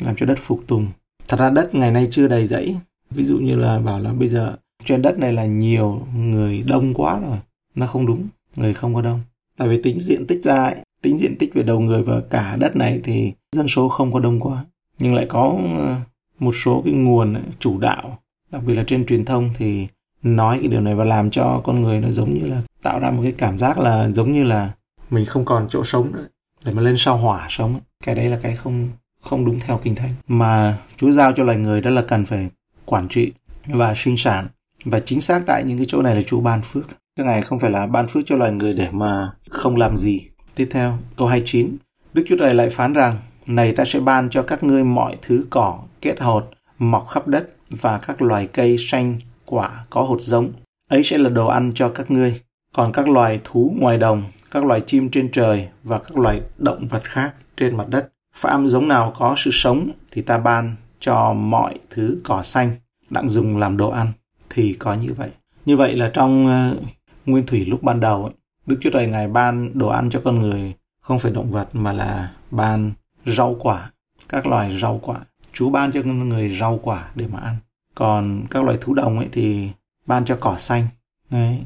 làm 0.00 0.16
cho 0.16 0.26
đất 0.26 0.38
phục 0.38 0.62
tùng. 0.66 0.86
Thật 1.28 1.40
ra 1.40 1.50
đất 1.50 1.74
ngày 1.74 1.90
nay 1.90 2.08
chưa 2.10 2.28
đầy 2.28 2.46
dẫy 2.46 2.76
ví 3.10 3.24
dụ 3.24 3.38
như 3.38 3.56
là 3.56 3.78
bảo 3.78 4.00
là 4.00 4.12
bây 4.12 4.28
giờ 4.28 4.56
trên 4.84 5.02
đất 5.02 5.18
này 5.18 5.32
là 5.32 5.46
nhiều 5.46 6.06
người 6.14 6.62
đông 6.62 6.94
quá 6.94 7.20
rồi. 7.20 7.38
Nó 7.74 7.86
không 7.86 8.06
đúng 8.06 8.28
người 8.56 8.74
không 8.74 8.94
có 8.94 9.02
đông. 9.02 9.20
Tại 9.58 9.68
vì 9.68 9.82
tính 9.82 10.00
diện 10.00 10.26
tích 10.26 10.44
ra 10.44 10.64
ấy, 10.64 10.76
tính 11.02 11.18
diện 11.18 11.38
tích 11.38 11.54
về 11.54 11.62
đầu 11.62 11.80
người 11.80 12.02
và 12.02 12.20
cả 12.30 12.56
đất 12.56 12.76
này 12.76 13.00
thì 13.04 13.32
dân 13.56 13.68
số 13.68 13.88
không 13.88 14.12
có 14.12 14.20
đông 14.20 14.40
quá. 14.40 14.64
Nhưng 14.98 15.14
lại 15.14 15.26
có 15.28 15.58
ờ, 15.78 15.96
một 16.38 16.52
số 16.52 16.82
cái 16.84 16.94
nguồn 16.94 17.42
chủ 17.58 17.80
đạo 17.80 18.18
đặc 18.52 18.62
biệt 18.66 18.74
là 18.74 18.84
trên 18.86 19.06
truyền 19.06 19.24
thông 19.24 19.50
thì 19.54 19.86
nói 20.22 20.58
cái 20.58 20.68
điều 20.68 20.80
này 20.80 20.94
và 20.94 21.04
làm 21.04 21.30
cho 21.30 21.60
con 21.64 21.80
người 21.80 22.00
nó 22.00 22.10
giống 22.10 22.34
như 22.34 22.46
là 22.46 22.62
tạo 22.82 22.98
ra 22.98 23.10
một 23.10 23.22
cái 23.22 23.32
cảm 23.38 23.58
giác 23.58 23.78
là 23.78 24.10
giống 24.10 24.32
như 24.32 24.44
là 24.44 24.70
mình 25.10 25.24
không 25.24 25.44
còn 25.44 25.66
chỗ 25.70 25.84
sống 25.84 26.12
nữa 26.12 26.26
để 26.66 26.72
mà 26.72 26.82
lên 26.82 26.94
sao 26.98 27.16
hỏa 27.16 27.46
sống 27.50 27.80
cái 28.04 28.14
đấy 28.14 28.28
là 28.28 28.38
cái 28.42 28.56
không 28.56 28.88
không 29.20 29.44
đúng 29.44 29.60
theo 29.60 29.80
kinh 29.82 29.94
thánh 29.94 30.10
mà 30.28 30.78
Chúa 30.96 31.10
giao 31.10 31.32
cho 31.32 31.44
loài 31.44 31.58
người 31.58 31.80
đó 31.80 31.90
là 31.90 32.02
cần 32.02 32.24
phải 32.24 32.48
quản 32.84 33.08
trị 33.08 33.32
và 33.66 33.94
sinh 33.96 34.16
sản 34.16 34.48
và 34.84 35.00
chính 35.00 35.20
xác 35.20 35.42
tại 35.46 35.64
những 35.64 35.76
cái 35.76 35.86
chỗ 35.88 36.02
này 36.02 36.14
là 36.14 36.22
Chúa 36.22 36.40
ban 36.40 36.62
phước. 36.62 36.84
Cái 37.16 37.26
này 37.26 37.42
không 37.42 37.58
phải 37.58 37.70
là 37.70 37.86
ban 37.86 38.08
phước 38.08 38.22
cho 38.26 38.36
loài 38.36 38.52
người 38.52 38.72
để 38.72 38.88
mà 38.92 39.30
không 39.48 39.76
làm 39.76 39.96
gì. 39.96 40.20
Tiếp 40.54 40.68
theo, 40.70 40.98
câu 41.16 41.28
29. 41.28 41.76
Đức 42.12 42.24
Chúa 42.28 42.36
Trời 42.38 42.54
lại 42.54 42.70
phán 42.70 42.92
rằng, 42.92 43.16
này 43.46 43.72
ta 43.72 43.84
sẽ 43.84 44.00
ban 44.00 44.30
cho 44.30 44.42
các 44.42 44.62
ngươi 44.62 44.84
mọi 44.84 45.16
thứ 45.22 45.46
cỏ, 45.50 45.78
kết 46.00 46.20
hột, 46.20 46.50
mọc 46.78 47.08
khắp 47.08 47.28
đất 47.28 47.50
và 47.70 47.98
các 47.98 48.22
loài 48.22 48.46
cây 48.46 48.76
xanh, 48.78 49.18
quả 49.46 49.84
có 49.90 50.02
hột 50.02 50.20
giống. 50.20 50.52
Ấy 50.90 51.04
sẽ 51.04 51.18
là 51.18 51.28
đồ 51.28 51.46
ăn 51.46 51.72
cho 51.74 51.88
các 51.88 52.10
ngươi. 52.10 52.40
Còn 52.74 52.92
các 52.92 53.08
loài 53.08 53.40
thú 53.44 53.74
ngoài 53.78 53.98
đồng, 53.98 54.24
các 54.50 54.64
loài 54.64 54.82
chim 54.86 55.10
trên 55.10 55.32
trời 55.32 55.68
và 55.82 55.98
các 55.98 56.18
loài 56.18 56.40
động 56.58 56.88
vật 56.88 57.02
khác 57.04 57.34
trên 57.56 57.76
mặt 57.76 57.88
đất. 57.88 58.08
Phạm 58.34 58.68
giống 58.68 58.88
nào 58.88 59.12
có 59.16 59.34
sự 59.36 59.50
sống 59.52 59.90
thì 60.12 60.22
ta 60.22 60.38
ban 60.38 60.76
cho 61.00 61.32
mọi 61.32 61.78
thứ 61.90 62.20
cỏ 62.24 62.42
xanh 62.42 62.76
đặng 63.10 63.28
dùng 63.28 63.56
làm 63.56 63.76
đồ 63.76 63.90
ăn 63.90 64.12
thì 64.50 64.76
có 64.78 64.94
như 64.94 65.12
vậy. 65.16 65.30
Như 65.66 65.76
vậy 65.76 65.96
là 65.96 66.10
trong 66.14 66.46
uh, 66.46 66.82
nguyên 67.26 67.46
thủy 67.46 67.64
lúc 67.64 67.82
ban 67.82 68.00
đầu 68.00 68.24
ấy, 68.24 68.34
Đức 68.66 68.76
Chúa 68.80 68.90
Trời 68.90 69.06
Ngài 69.06 69.28
ban 69.28 69.78
đồ 69.78 69.88
ăn 69.88 70.10
cho 70.10 70.20
con 70.24 70.38
người 70.38 70.74
không 71.00 71.18
phải 71.18 71.32
động 71.32 71.50
vật 71.50 71.68
mà 71.72 71.92
là 71.92 72.32
ban 72.50 72.92
rau 73.26 73.56
quả, 73.60 73.90
các 74.28 74.46
loài 74.46 74.78
rau 74.78 75.00
quả. 75.02 75.20
Chúa 75.52 75.70
ban 75.70 75.92
cho 75.92 76.02
con 76.02 76.28
người 76.28 76.56
rau 76.60 76.80
quả 76.82 77.10
để 77.14 77.26
mà 77.26 77.38
ăn. 77.38 77.56
Còn 77.94 78.46
các 78.50 78.64
loài 78.64 78.78
thú 78.80 78.94
đồng 78.94 79.18
ấy 79.18 79.28
thì 79.32 79.68
ban 80.06 80.24
cho 80.24 80.36
cỏ 80.40 80.56
xanh. 80.58 80.86
Đấy, 81.30 81.58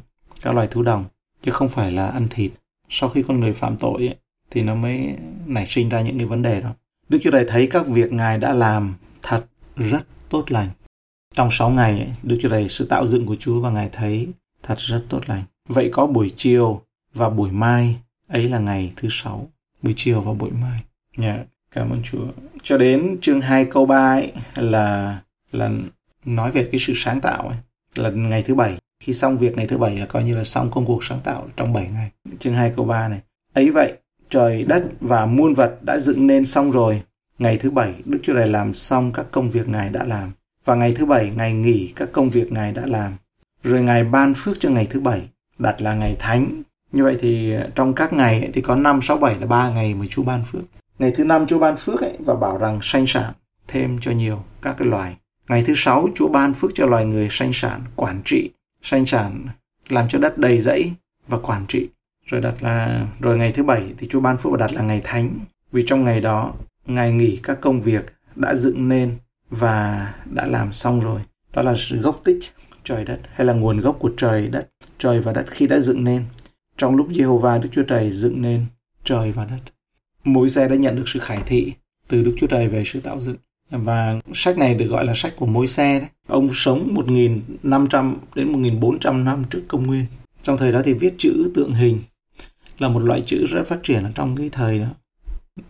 các 0.43 0.55
loài 0.55 0.69
thú 0.71 0.83
đồng 0.83 1.05
chứ 1.43 1.53
không 1.53 1.69
phải 1.69 1.93
là 1.93 2.07
ăn 2.07 2.25
thịt. 2.31 2.53
Sau 2.89 3.09
khi 3.09 3.23
con 3.29 3.41
người 3.41 3.53
phạm 3.53 3.77
tội 3.77 4.07
ấy, 4.07 4.17
thì 4.51 4.63
nó 4.63 4.75
mới 4.75 5.17
nảy 5.47 5.67
sinh 5.69 5.89
ra 5.89 6.01
những 6.01 6.19
cái 6.19 6.27
vấn 6.27 6.43
đề 6.43 6.61
đó. 6.61 6.75
Đức 7.09 7.19
Chúa 7.23 7.31
Trời 7.31 7.45
thấy 7.49 7.67
các 7.67 7.87
việc 7.87 8.13
Ngài 8.13 8.39
đã 8.39 8.53
làm 8.53 8.95
thật 9.23 9.45
rất 9.77 10.03
tốt 10.29 10.45
lành. 10.49 10.69
Trong 11.35 11.49
6 11.51 11.71
ngày, 11.71 12.09
Đức 12.23 12.39
Chúa 12.43 12.49
Trời 12.49 12.69
sự 12.69 12.87
tạo 12.87 13.07
dựng 13.07 13.27
của 13.27 13.37
Chúa 13.37 13.61
và 13.61 13.71
Ngài 13.71 13.89
thấy 13.93 14.29
thật 14.63 14.79
rất 14.79 15.05
tốt 15.09 15.21
lành. 15.27 15.45
Vậy 15.69 15.89
có 15.93 16.07
buổi 16.07 16.33
chiều 16.37 16.83
và 17.15 17.31
buổi 17.31 17.51
mai, 17.51 17.97
ấy 18.29 18.49
là 18.49 18.59
ngày 18.59 18.93
thứ 18.97 19.09
sáu. 19.11 19.49
Buổi 19.83 19.95
chiều 19.97 20.21
và 20.21 20.33
buổi 20.33 20.51
mai. 20.51 20.81
Yeah, 21.23 21.41
cảm 21.73 21.91
ơn 21.91 22.03
Chúa. 22.03 22.27
Cho 22.63 22.79
đến 22.79 23.17
chương 23.21 23.41
2 23.41 23.65
câu 23.65 23.87
3 23.87 24.15
ấy, 24.15 24.33
là 24.55 25.19
là 25.53 25.71
nói 26.25 26.51
về 26.51 26.69
cái 26.73 26.81
sự 26.81 26.93
sáng 26.97 27.21
tạo 27.21 27.49
ấy, 27.49 27.57
là 27.95 28.11
ngày 28.11 28.43
thứ 28.43 28.55
bảy. 28.55 28.79
Khi 29.01 29.15
xong 29.15 29.39
việc 29.39 29.57
ngày 29.57 29.67
thứ 29.67 29.79
bảy 29.79 29.99
là 29.99 30.07
coi 30.07 30.25
như 30.25 30.37
là 30.37 30.45
xong 30.45 30.71
công 30.71 30.87
cuộc 30.87 31.05
sáng 31.05 31.21
tạo 31.25 31.49
trong 31.57 31.73
7 31.73 31.89
ngày. 31.89 32.11
Chương 32.39 32.55
2 32.55 32.73
câu 32.77 32.85
3 32.85 33.09
này. 33.09 33.21
Ấy 33.53 33.71
vậy, 33.71 33.93
trời 34.35 34.65
đất 34.65 34.85
và 35.01 35.27
muôn 35.27 35.55
vật 35.55 35.79
đã 35.83 35.99
dựng 35.99 36.27
nên 36.27 36.45
xong 36.45 36.71
rồi. 36.71 37.03
Ngày 37.39 37.59
thứ 37.59 37.71
bảy, 37.71 37.95
Đức 38.05 38.19
Chúa 38.23 38.35
Trời 38.35 38.49
làm 38.49 38.75
xong 38.75 39.13
các 39.13 39.27
công 39.31 39.51
việc 39.51 39.69
Ngài 39.69 39.89
đã 39.89 40.05
làm 40.05 40.33
và 40.65 40.75
ngày 40.75 40.95
thứ 40.97 41.07
bảy 41.07 41.33
ngày 41.37 41.53
nghỉ 41.53 41.93
các 41.97 42.09
công 42.13 42.31
việc 42.31 42.53
ngài 42.53 42.73
đã 42.73 42.83
làm 42.87 43.13
rồi 43.63 43.83
ngài 43.83 44.05
ban 44.05 44.35
phước 44.35 44.61
cho 44.61 44.71
ngày 44.71 44.87
thứ 44.91 45.01
bảy 45.01 45.23
đặt 45.59 45.83
là 45.83 45.95
ngày 45.95 46.17
thánh 46.19 46.63
như 46.93 47.05
vậy 47.05 47.17
thì 47.21 47.55
trong 47.75 47.95
các 47.95 48.13
ngày 48.13 48.41
ấy, 48.41 48.51
thì 48.53 48.61
có 48.61 48.77
năm 48.77 49.03
sáu 49.03 49.17
bảy 49.17 49.39
là 49.39 49.47
ba 49.47 49.71
ngày 49.71 49.95
mà 49.95 50.07
Chúa 50.11 50.23
ban 50.23 50.45
phước 50.45 50.63
ngày 50.99 51.13
thứ 51.17 51.25
năm 51.25 51.47
Chúa 51.47 51.59
ban 51.59 51.77
phước 51.77 52.01
ấy 52.01 52.17
và 52.19 52.35
bảo 52.35 52.59
rằng 52.59 52.79
sanh 52.83 53.07
sản 53.07 53.33
thêm 53.69 53.99
cho 54.01 54.13
nhiều 54.13 54.43
các 54.63 54.75
cái 54.79 54.89
loài. 54.89 55.17
Ngày 55.49 55.65
thứ 55.67 55.75
sáu, 55.77 56.09
Chúa 56.15 56.29
ban 56.29 56.55
phước 56.55 56.71
cho 56.75 56.87
loài 56.87 57.05
người 57.05 57.29
sanh 57.31 57.53
sản, 57.53 57.85
quản 57.97 58.23
trị, 58.25 58.51
sanh 58.83 59.07
sản 59.07 59.47
làm 59.89 60.09
cho 60.09 60.19
đất 60.19 60.39
đầy 60.39 60.61
rẫy 60.61 60.93
và 61.29 61.39
quản 61.39 61.65
trị. 61.69 61.89
Rồi 62.27 62.41
đặt 62.41 62.63
là 62.63 63.07
rồi 63.21 63.39
ngày 63.39 63.53
thứ 63.53 63.63
bảy 63.63 63.83
thì 63.99 64.09
Chúa 64.11 64.21
ban 64.21 64.39
phước 64.39 64.53
và 64.53 64.59
đặt 64.59 64.73
là 64.73 64.83
ngày 64.83 65.01
thánh, 65.05 65.39
vì 65.73 65.85
trong 65.87 66.05
ngày 66.05 66.21
đó 66.21 66.53
ngài 66.87 67.13
nghỉ 67.13 67.41
các 67.43 67.61
công 67.61 67.81
việc 67.81 68.15
đã 68.37 68.55
dựng 68.55 68.89
nên 68.89 69.17
và 69.51 70.13
đã 70.25 70.47
làm 70.47 70.73
xong 70.73 71.01
rồi. 71.01 71.21
Đó 71.55 71.63
là 71.63 71.75
sự 71.77 71.97
gốc 71.97 72.21
tích 72.25 72.39
trời 72.85 73.05
đất 73.05 73.21
hay 73.33 73.47
là 73.47 73.53
nguồn 73.53 73.81
gốc 73.81 73.97
của 73.99 74.11
trời 74.17 74.49
đất, 74.49 74.69
trời 74.99 75.21
và 75.21 75.33
đất 75.33 75.45
khi 75.51 75.67
đã 75.67 75.79
dựng 75.79 76.05
nên. 76.05 76.25
Trong 76.77 76.97
lúc 76.97 77.09
Jehovah 77.09 77.61
Đức 77.61 77.69
Chúa 77.73 77.83
Trời 77.83 78.11
dựng 78.11 78.43
nên 78.43 78.67
trời 79.05 79.33
và 79.33 79.45
đất. 79.45 79.61
mối 80.25 80.49
xe 80.49 80.69
đã 80.69 80.77
nhận 80.77 80.97
được 80.97 81.09
sự 81.09 81.19
khải 81.21 81.43
thị 81.47 81.73
từ 82.09 82.25
Đức 82.25 82.35
Chúa 82.41 82.47
Trời 82.47 82.69
về 82.69 82.83
sự 82.87 83.01
tạo 83.01 83.21
dựng. 83.21 83.37
Và 83.71 84.21
sách 84.35 84.59
này 84.59 84.75
được 84.75 84.87
gọi 84.87 85.05
là 85.05 85.13
sách 85.17 85.37
của 85.37 85.47
mối 85.47 85.67
xe 85.67 86.01
đấy. 86.01 86.09
Ông 86.27 86.49
sống 86.55 86.95
1.500 87.63 88.15
đến 88.35 88.53
1.400 88.53 89.25
năm 89.25 89.45
trước 89.51 89.63
công 89.69 89.83
nguyên. 89.83 90.07
Trong 90.43 90.57
thời 90.57 90.73
đó 90.73 90.83
thì 90.85 90.93
viết 90.93 91.15
chữ 91.19 91.51
tượng 91.55 91.73
hình 91.73 92.01
là 92.79 92.89
một 92.89 93.03
loại 93.03 93.23
chữ 93.27 93.47
rất 93.49 93.63
phát 93.67 93.79
triển 93.83 94.05
ở 94.05 94.11
trong 94.15 94.37
cái 94.37 94.49
thời 94.53 94.79
đó. 94.79 94.87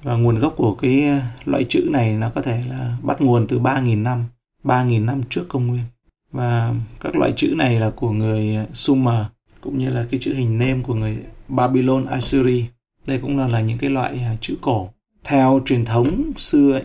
Và 0.03 0.15
nguồn 0.15 0.39
gốc 0.39 0.55
của 0.57 0.75
cái 0.75 1.21
loại 1.45 1.65
chữ 1.69 1.89
này 1.91 2.13
nó 2.13 2.31
có 2.31 2.43
thể 2.43 2.63
là 2.69 2.97
bắt 3.03 3.21
nguồn 3.21 3.47
từ 3.47 3.61
3.000 3.61 4.03
năm, 4.03 4.25
3.000 4.65 5.05
năm 5.05 5.23
trước 5.31 5.45
công 5.49 5.67
nguyên. 5.67 5.85
Và 6.33 6.75
các 7.01 7.17
loại 7.17 7.33
chữ 7.37 7.55
này 7.57 7.81
là 7.81 7.91
của 7.91 8.11
người 8.11 8.57
Sumer 8.73 9.27
cũng 9.61 9.79
như 9.79 9.91
là 9.91 10.07
cái 10.11 10.21
chữ 10.21 10.35
hình 10.35 10.59
nêm 10.59 10.83
của 10.83 10.95
người 10.95 11.19
Babylon 11.49 12.07
Assyri. 12.07 12.65
Đây 13.07 13.19
cũng 13.19 13.39
là, 13.39 13.49
là 13.49 13.61
những 13.61 13.79
cái 13.79 13.91
loại 13.91 14.19
à, 14.19 14.37
chữ 14.41 14.57
cổ. 14.61 14.89
Theo 15.25 15.63
truyền 15.65 15.85
thống 15.85 16.33
xưa 16.37 16.73
ấy, 16.73 16.85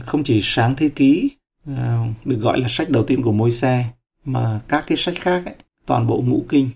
không 0.00 0.24
chỉ 0.24 0.40
sáng 0.42 0.74
thế 0.76 0.88
ký 0.88 1.30
à, 1.66 2.06
được 2.24 2.36
gọi 2.36 2.60
là 2.60 2.68
sách 2.68 2.90
đầu 2.90 3.04
tiên 3.04 3.22
của 3.22 3.32
môi 3.32 3.50
xe 3.50 3.84
mà 4.24 4.60
các 4.68 4.84
cái 4.86 4.96
sách 4.96 5.14
khác 5.18 5.42
ấy, 5.46 5.54
toàn 5.86 6.06
bộ 6.06 6.22
ngũ 6.26 6.44
kinh. 6.48 6.70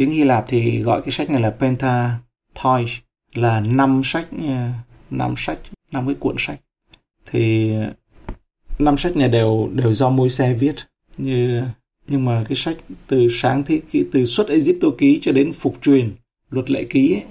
Tiếng 0.00 0.10
Hy 0.10 0.24
Lạp 0.24 0.44
thì 0.48 0.82
gọi 0.82 1.02
cái 1.02 1.10
sách 1.10 1.30
này 1.30 1.40
là 1.40 1.50
Pentateuch 1.50 2.88
là 3.34 3.60
năm 3.60 4.00
sách 4.04 4.26
ờ, 4.48 4.68
năm 5.10 5.34
sách 5.36 5.58
năm 5.92 6.06
cái 6.06 6.14
cuộn 6.20 6.36
sách 6.38 6.60
thì 7.30 7.74
ờ, 7.74 7.92
năm 8.78 8.96
sách 8.96 9.16
này 9.16 9.28
đều 9.28 9.70
đều 9.72 9.94
do 9.94 10.10
môi 10.10 10.30
xe 10.30 10.54
viết 10.54 10.74
như 11.18 11.62
nhưng 12.06 12.24
mà 12.24 12.44
cái 12.48 12.56
sách 12.56 12.76
từ 13.06 13.28
sáng 13.30 13.62
thế 13.66 13.80
kỷ 13.90 14.04
từ 14.12 14.24
xuất 14.24 14.48
Egypto 14.48 14.88
ký 14.98 15.18
cho 15.22 15.32
đến 15.32 15.52
phục 15.52 15.76
truyền 15.82 16.12
luật 16.50 16.70
lệ 16.70 16.84
ký 16.84 17.14
ấy, 17.14 17.22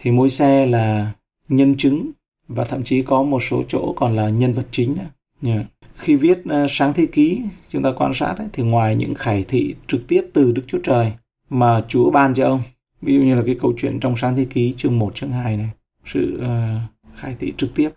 thì 0.00 0.10
môi 0.10 0.30
xe 0.30 0.66
là 0.66 1.12
nhân 1.48 1.76
chứng 1.76 2.10
và 2.48 2.64
thậm 2.64 2.84
chí 2.84 3.02
có 3.02 3.22
một 3.22 3.42
số 3.42 3.62
chỗ 3.68 3.92
còn 3.96 4.16
là 4.16 4.28
nhân 4.28 4.52
vật 4.52 4.66
chính 4.70 4.96
nữa. 4.96 5.50
Yeah. 5.50 5.66
Khi 5.94 6.16
viết 6.16 6.38
uh, 6.38 6.70
sáng 6.70 6.92
thế 6.92 7.06
ký 7.12 7.42
chúng 7.70 7.82
ta 7.82 7.92
quan 7.96 8.14
sát 8.14 8.34
ấy, 8.38 8.48
thì 8.52 8.62
ngoài 8.62 8.96
những 8.96 9.14
khải 9.14 9.44
thị 9.48 9.74
trực 9.86 10.08
tiếp 10.08 10.22
từ 10.32 10.52
Đức 10.52 10.62
Chúa 10.66 10.80
Trời 10.84 11.12
mà 11.50 11.80
Chúa 11.88 12.10
ban 12.10 12.34
cho 12.34 12.46
ông. 12.46 12.62
Ví 13.02 13.14
dụ 13.14 13.20
như 13.20 13.34
là 13.34 13.42
cái 13.46 13.56
câu 13.60 13.72
chuyện 13.76 14.00
trong 14.00 14.16
sáng 14.16 14.36
thế 14.36 14.46
ký 14.50 14.74
chương 14.76 14.98
1 14.98 15.14
chương 15.14 15.30
2 15.30 15.56
này 15.56 15.70
sự 16.04 16.40
uh, 16.42 17.16
khai 17.16 17.36
thị 17.38 17.52
trực 17.56 17.74
tiếp. 17.74 17.90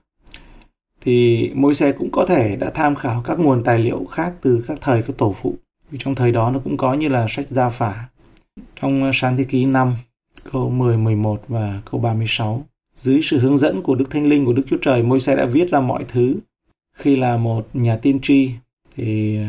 Thì 1.02 1.50
môi 1.56 1.76
xe 1.76 1.92
cũng 1.92 2.10
có 2.12 2.26
thể 2.26 2.56
đã 2.56 2.70
tham 2.70 2.96
khảo 2.96 3.22
các 3.26 3.40
nguồn 3.40 3.64
tài 3.64 3.80
liệu 3.80 4.06
khác 4.06 4.34
từ 4.42 4.66
các 4.68 4.78
thời 4.82 5.02
các 5.02 5.18
tổ 5.18 5.36
phụ. 5.42 5.56
Vì 5.92 5.98
trong 6.02 6.16
thời 6.16 6.32
đó 6.32 6.52
nó 6.52 6.60
cũng 6.64 6.78
có 6.78 6.94
như 6.94 7.08
là 7.08 7.26
sách 7.30 7.50
gia 7.50 7.70
phả. 7.70 8.08
Trong 8.82 9.04
ờ, 9.04 9.12
sáng 9.14 9.38
thế 9.38 9.44
ký 9.44 9.66
5 9.66 9.96
câu 10.52 10.70
10, 10.70 10.98
11 10.98 11.42
và 11.48 11.82
câu 11.92 12.02
36 12.02 12.66
dưới 12.94 13.22
sự 13.24 13.40
hướng 13.40 13.58
dẫn 13.58 13.82
của 13.82 13.96
Đức 13.96 14.10
Thánh 14.10 14.30
Linh 14.30 14.46
của 14.46 14.54
Đức 14.54 14.64
Chúa 14.68 14.78
Trời 14.82 15.04
môi 15.04 15.20
xe 15.20 15.36
đã 15.36 15.46
viết 15.46 15.72
ra 15.72 15.80
mọi 15.80 16.06
thứ. 16.08 16.36
Khi 16.94 17.16
là 17.16 17.38
một 17.38 17.68
nhà 17.74 17.98
tiên 17.98 18.20
tri 18.22 18.52
thì 18.96 19.38
ờ, 19.38 19.44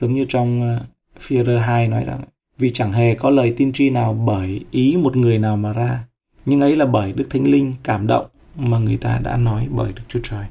giống 0.00 0.14
như 0.14 0.26
trong 0.28 0.78
Führer 1.18 1.58
2 1.58 1.88
nói 1.88 2.04
rằng 2.04 2.20
vì 2.58 2.70
chẳng 2.70 2.92
hề 2.92 3.14
có 3.14 3.30
lời 3.30 3.54
tiên 3.56 3.72
tri 3.72 3.90
nào 3.90 4.14
bởi 4.14 4.64
ý 4.70 4.96
một 4.96 5.16
người 5.16 5.38
nào 5.38 5.56
mà 5.56 5.72
ra. 5.72 6.04
Nhưng 6.44 6.60
ấy 6.60 6.76
là 6.76 6.86
bởi 6.86 7.12
Đức 7.12 7.26
Thánh 7.30 7.44
Linh 7.44 7.74
cảm 7.82 8.06
động 8.06 8.26
mà 8.56 8.78
người 8.78 8.96
ta 8.96 9.18
đã 9.18 9.36
nói 9.36 9.68
bởi 9.70 9.92
Đức 9.92 10.02
Chúa 10.08 10.20
Trời. 10.22 10.46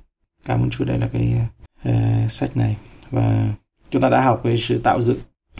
Cảm 0.45 0.61
ơn 0.61 0.69
Chúa 0.69 0.85
đây 0.85 0.99
là 0.99 1.09
cái 1.13 1.33
uh, 1.89 2.31
sách 2.31 2.57
này. 2.57 2.77
Và 3.11 3.47
chúng 3.89 4.01
ta 4.01 4.09
đã 4.09 4.21
học 4.21 4.41
về 4.43 4.57
sự 4.57 4.79
tạo 4.79 5.01
dựng 5.01 5.19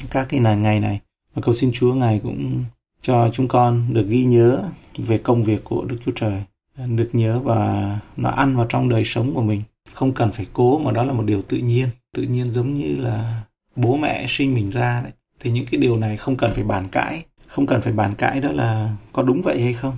các 0.10 0.28
cái 0.30 0.40
nàng 0.40 0.62
ngày 0.62 0.80
này. 0.80 1.00
Và 1.34 1.42
cầu 1.42 1.54
xin 1.54 1.72
Chúa 1.74 1.94
ngài 1.94 2.20
cũng 2.24 2.64
cho 3.02 3.30
chúng 3.34 3.48
con 3.48 3.94
được 3.94 4.08
ghi 4.10 4.26
nhớ 4.26 4.64
về 4.98 5.18
công 5.18 5.44
việc 5.44 5.64
của 5.64 5.86
Đức 5.86 5.98
Chúa 6.06 6.12
Trời 6.16 6.44
được 6.88 7.10
nhớ 7.14 7.40
và 7.40 8.00
nó 8.18 8.30
ăn 8.30 8.56
vào 8.56 8.66
trong 8.70 8.90
đời 8.90 9.06
sống 9.06 9.34
của 9.34 9.42
mình. 9.42 9.62
Không 9.94 10.14
cần 10.14 10.32
phải 10.32 10.46
cố 10.54 10.80
mà 10.80 10.92
đó 10.92 11.04
là 11.04 11.14
một 11.14 11.24
điều 11.26 11.42
tự 11.42 11.58
nhiên. 11.58 11.88
Tự 12.16 12.24
nhiên 12.24 12.52
giống 12.52 12.74
như 12.74 12.98
là 12.98 13.44
bố 13.76 13.98
mẹ 13.98 14.26
sinh 14.30 14.54
mình 14.54 14.70
ra 14.70 15.02
đấy 15.04 15.12
thì 15.40 15.52
những 15.52 15.66
cái 15.72 15.82
điều 15.82 15.98
này 15.98 16.18
không 16.18 16.38
cần 16.38 16.54
phải 16.54 16.64
bàn 16.64 16.88
cãi. 16.92 17.24
Không 17.48 17.66
cần 17.66 17.82
phải 17.82 17.94
bàn 17.94 18.16
cãi 18.16 18.42
đó 18.42 18.52
là 18.52 18.96
có 19.14 19.24
đúng 19.24 19.42
vậy 19.42 19.64
hay 19.64 19.74
không. 19.74 19.98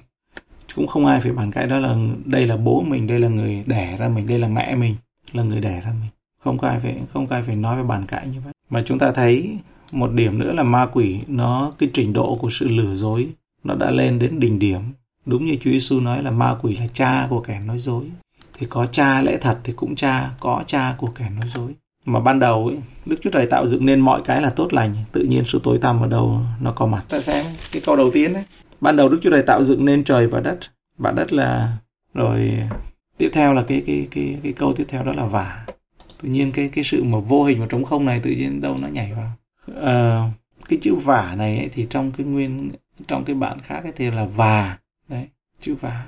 Cũng 0.76 0.88
không 0.88 1.06
ai 1.06 1.22
phải 1.22 1.32
bàn 1.32 1.52
cãi 1.52 1.68
đó 1.68 1.78
là 1.78 1.98
đây 2.26 2.48
là 2.48 2.58
bố 2.58 2.82
mình, 2.82 3.08
đây 3.08 3.20
là 3.20 3.28
người 3.28 3.64
đẻ 3.66 3.98
ra 3.98 4.10
mình, 4.10 4.28
đây 4.28 4.40
là 4.40 4.48
mẹ 4.48 4.76
mình, 4.76 4.96
là 5.32 5.44
người 5.44 5.62
đẻ 5.62 5.82
ra 5.82 5.94
mình. 6.02 6.10
Không 6.44 6.58
có 6.58 6.68
ai 6.68 6.80
phải, 6.80 6.96
không 7.10 7.28
có 7.28 7.36
ai 7.36 7.44
phải 7.44 7.56
nói 7.56 7.78
về 7.78 7.84
bàn 7.84 8.06
cãi 8.06 8.28
như 8.28 8.42
vậy. 8.42 8.54
Mà 8.70 8.84
chúng 8.86 9.00
ta 9.00 9.12
thấy 9.12 9.58
một 9.92 10.12
điểm 10.12 10.40
nữa 10.40 10.54
là 10.54 10.64
ma 10.64 10.86
quỷ, 10.86 11.20
nó, 11.28 11.72
cái 11.78 11.90
trình 11.94 12.14
độ 12.14 12.36
của 12.36 12.50
sự 12.50 12.68
lừa 12.68 12.96
dối, 12.96 13.28
nó 13.64 13.76
đã 13.76 13.92
lên 13.92 14.20
đến 14.20 14.40
đỉnh 14.40 14.60
điểm. 14.60 14.82
Đúng 15.26 15.46
như 15.46 15.58
Chúa 15.62 15.72
Giêsu 15.72 16.00
nói 16.00 16.24
là 16.24 16.32
ma 16.32 16.56
quỷ 16.62 16.76
là 16.76 16.88
cha 16.94 17.28
của 17.30 17.40
kẻ 17.40 17.60
nói 17.66 17.80
dối. 17.80 18.06
Thì 18.54 18.68
có 18.70 18.86
cha 18.86 19.22
lẽ 19.22 19.38
thật 19.42 19.60
thì 19.64 19.74
cũng 19.76 19.96
cha, 19.96 20.32
có 20.40 20.64
cha 20.68 20.96
của 20.98 21.12
kẻ 21.16 21.30
nói 21.30 21.48
dối 21.48 21.72
mà 22.08 22.20
ban 22.20 22.40
đầu 22.40 22.68
ấy, 22.68 22.78
Đức 23.06 23.16
Chúa 23.22 23.30
Trời 23.30 23.46
tạo 23.46 23.68
dựng 23.68 23.86
nên 23.86 24.00
mọi 24.00 24.22
cái 24.26 24.42
là 24.42 24.50
tốt 24.50 24.74
lành 24.74 24.94
tự 25.12 25.24
nhiên 25.24 25.44
sự 25.48 25.60
tối 25.64 25.78
tăm 25.82 26.02
ở 26.02 26.08
đâu 26.08 26.42
nó 26.62 26.72
có 26.72 26.88
mặt. 26.88 27.04
Ta 27.10 27.20
xem 27.20 27.46
cái 27.72 27.82
câu 27.86 27.96
đầu 27.96 28.12
tiên 28.14 28.34
đấy. 28.34 28.44
Ban 28.82 28.96
đầu 28.96 29.10
Đức 29.10 29.20
Chúa 29.24 29.30
Trời 29.32 29.42
tạo 29.42 29.64
dựng 29.64 29.86
nên 29.86 30.04
trời 30.04 30.28
và 30.28 30.40
đất. 30.40 30.60
Và 30.98 31.12
đất 31.12 31.34
là 31.34 31.78
rồi 32.14 32.54
tiếp 33.18 33.30
theo 33.34 33.54
là 33.54 33.64
cái 33.68 33.84
cái 33.86 34.08
cái 34.12 34.38
cái 34.44 34.54
câu 34.54 34.74
tiếp 34.74 34.86
theo 34.88 35.04
đó 35.04 35.14
là 35.18 35.26
vả. 35.26 35.66
Tự 36.22 36.30
nhiên 36.30 36.52
cái 36.52 36.70
cái 36.74 36.84
sự 36.84 37.04
mà 37.04 37.20
vô 37.20 37.44
hình 37.44 37.60
và 37.60 37.66
trống 37.70 37.86
không 37.86 38.06
này 38.06 38.20
tự 38.20 38.32
nhiên 38.32 38.62
đâu 38.62 38.76
nó 38.82 38.88
nhảy 38.88 39.14
vào. 39.14 39.32
À, 39.82 40.32
cái 40.70 40.80
chữ 40.82 40.96
vả 40.96 41.36
này 41.38 41.58
ấy, 41.58 41.70
thì 41.74 41.88
trong 41.90 42.12
cái 42.12 42.28
nguyên 42.28 42.72
trong 43.08 43.24
cái 43.24 43.36
bản 43.36 43.62
khác 43.62 43.84
ấy 43.84 43.94
thì 43.96 44.12
là 44.12 44.26
và. 44.36 44.78
Đấy 45.10 45.28
chữ 45.60 45.76
và. 45.82 46.04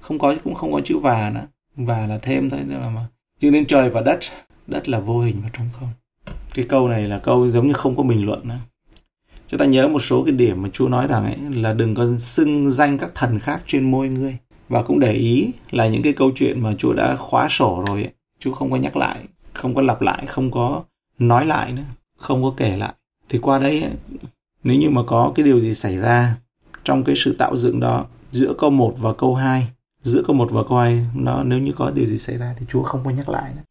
Không 0.00 0.18
có 0.18 0.34
cũng 0.44 0.54
không 0.54 0.72
có 0.72 0.80
chữ 0.84 0.98
và 0.98 1.30
nữa. 1.34 1.46
Và 1.76 2.06
là 2.06 2.18
thêm 2.18 2.50
thôi 2.50 2.60
nữa 2.66 2.78
là 2.80 2.88
mà 2.88 3.06
chứ 3.40 3.50
nên 3.50 3.66
trời 3.66 3.90
và 3.90 4.00
đất 4.00 4.18
đất 4.66 4.88
là 4.88 5.00
vô 5.00 5.20
hình 5.20 5.40
và 5.42 5.48
trống 5.52 5.68
không. 5.72 5.88
Cái 6.54 6.64
câu 6.68 6.88
này 6.88 7.08
là 7.08 7.18
câu 7.18 7.48
giống 7.48 7.68
như 7.68 7.72
không 7.72 7.96
có 7.96 8.02
bình 8.02 8.26
luận 8.26 8.48
nữa 8.48 8.58
chúng 9.48 9.58
ta 9.58 9.64
nhớ 9.64 9.88
một 9.88 9.98
số 9.98 10.24
cái 10.24 10.32
điểm 10.32 10.62
mà 10.62 10.68
Chúa 10.72 10.88
nói 10.88 11.06
rằng 11.06 11.24
ấy 11.24 11.36
là 11.62 11.72
đừng 11.72 11.94
có 11.94 12.06
xưng 12.18 12.70
danh 12.70 12.98
các 12.98 13.10
thần 13.14 13.38
khác 13.38 13.62
trên 13.66 13.90
môi 13.90 14.08
ngươi. 14.08 14.36
Và 14.68 14.82
cũng 14.82 15.00
để 15.00 15.12
ý 15.12 15.50
là 15.70 15.88
những 15.88 16.02
cái 16.02 16.12
câu 16.12 16.30
chuyện 16.36 16.60
mà 16.60 16.74
Chúa 16.78 16.92
đã 16.92 17.16
khóa 17.16 17.48
sổ 17.50 17.84
rồi 17.86 18.02
ấy, 18.02 18.12
Chúa 18.38 18.52
không 18.52 18.70
có 18.70 18.76
nhắc 18.76 18.96
lại 18.96 19.24
không 19.52 19.74
có 19.74 19.82
lặp 19.82 20.02
lại 20.02 20.26
không 20.26 20.50
có 20.50 20.82
nói 21.18 21.46
lại 21.46 21.72
nữa 21.72 21.82
không 22.18 22.42
có 22.42 22.54
kể 22.56 22.76
lại. 22.76 22.94
Thì 23.28 23.38
qua 23.38 23.58
đây 23.58 23.82
ấy, 23.82 23.92
nếu 24.64 24.76
như 24.76 24.90
mà 24.90 25.02
có 25.06 25.32
cái 25.34 25.44
điều 25.44 25.60
gì 25.60 25.74
xảy 25.74 25.96
ra 25.96 26.36
trong 26.84 27.04
cái 27.04 27.16
sự 27.18 27.34
tạo 27.38 27.56
dựng 27.56 27.80
đó 27.80 28.04
giữa 28.32 28.54
câu 28.58 28.70
1 28.70 28.94
và 28.98 29.12
câu 29.12 29.34
2 29.34 29.68
giữa 30.00 30.22
câu 30.26 30.36
1 30.36 30.48
và 30.50 30.62
câu 30.68 30.78
2 30.78 31.06
nó 31.14 31.42
nếu 31.44 31.58
như 31.58 31.72
có 31.72 31.90
điều 31.90 32.06
gì 32.06 32.18
xảy 32.18 32.36
ra 32.36 32.54
thì 32.58 32.66
Chúa 32.68 32.82
không 32.82 33.04
có 33.04 33.10
nhắc 33.10 33.28
lại 33.28 33.52
nữa. 33.56 33.62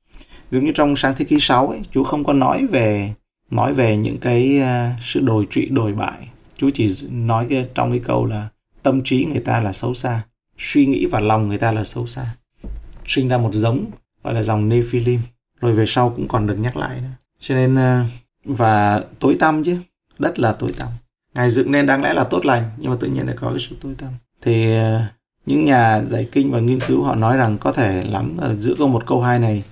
Giống 0.53 0.65
như 0.65 0.71
trong 0.71 0.95
sáng 0.95 1.13
thế 1.17 1.25
ký 1.25 1.37
6 1.39 1.67
ấy, 1.67 1.81
Chúa 1.91 2.03
không 2.03 2.23
có 2.23 2.33
nói 2.33 2.65
về 2.65 3.13
nói 3.51 3.73
về 3.73 3.97
những 3.97 4.17
cái 4.17 4.61
uh, 4.61 5.01
sự 5.01 5.19
đồi 5.19 5.47
trụy 5.49 5.65
đồi 5.65 5.93
bại. 5.93 6.27
Chúa 6.57 6.69
chỉ 6.73 6.95
nói 7.11 7.45
cái 7.49 7.65
trong 7.75 7.91
cái 7.91 7.99
câu 7.99 8.25
là 8.25 8.49
tâm 8.83 9.01
trí 9.03 9.25
người 9.25 9.41
ta 9.41 9.59
là 9.59 9.73
xấu 9.73 9.93
xa, 9.93 10.21
suy 10.57 10.85
nghĩ 10.85 11.05
và 11.05 11.19
lòng 11.19 11.47
người 11.47 11.57
ta 11.57 11.71
là 11.71 11.83
xấu 11.83 12.07
xa. 12.07 12.35
Sinh 13.07 13.27
ra 13.27 13.37
một 13.37 13.49
giống 13.53 13.85
gọi 14.23 14.33
là 14.33 14.43
dòng 14.43 14.69
Nephilim, 14.69 15.19
rồi 15.61 15.73
về 15.73 15.85
sau 15.87 16.09
cũng 16.09 16.27
còn 16.27 16.47
được 16.47 16.55
nhắc 16.59 16.77
lại 16.77 17.01
nữa. 17.01 17.09
Cho 17.39 17.55
nên 17.55 17.75
uh, 17.75 18.07
và 18.45 19.03
tối 19.19 19.35
tăm 19.39 19.63
chứ, 19.63 19.77
đất 20.19 20.39
là 20.39 20.51
tối 20.51 20.71
tăm. 20.79 20.87
Ngài 21.35 21.49
dựng 21.49 21.71
nên 21.71 21.85
đáng 21.85 22.01
lẽ 22.01 22.13
là 22.13 22.23
tốt 22.23 22.45
lành, 22.45 22.63
nhưng 22.77 22.91
mà 22.91 22.97
tự 22.99 23.07
nhiên 23.07 23.25
lại 23.25 23.35
có 23.39 23.49
cái 23.49 23.59
sự 23.59 23.75
tối 23.81 23.95
tăm. 23.97 24.09
Thì 24.41 24.77
uh, 24.79 25.01
những 25.45 25.65
nhà 25.65 26.01
giải 26.01 26.27
kinh 26.31 26.51
và 26.51 26.59
nghiên 26.59 26.79
cứu 26.79 27.03
họ 27.03 27.15
nói 27.15 27.37
rằng 27.37 27.57
có 27.57 27.71
thể 27.71 28.03
lắm 28.03 28.37
ở 28.37 28.55
giữa 28.55 28.73
câu 28.77 28.87
một 28.87 29.05
câu 29.05 29.21
hai 29.21 29.39
này 29.39 29.63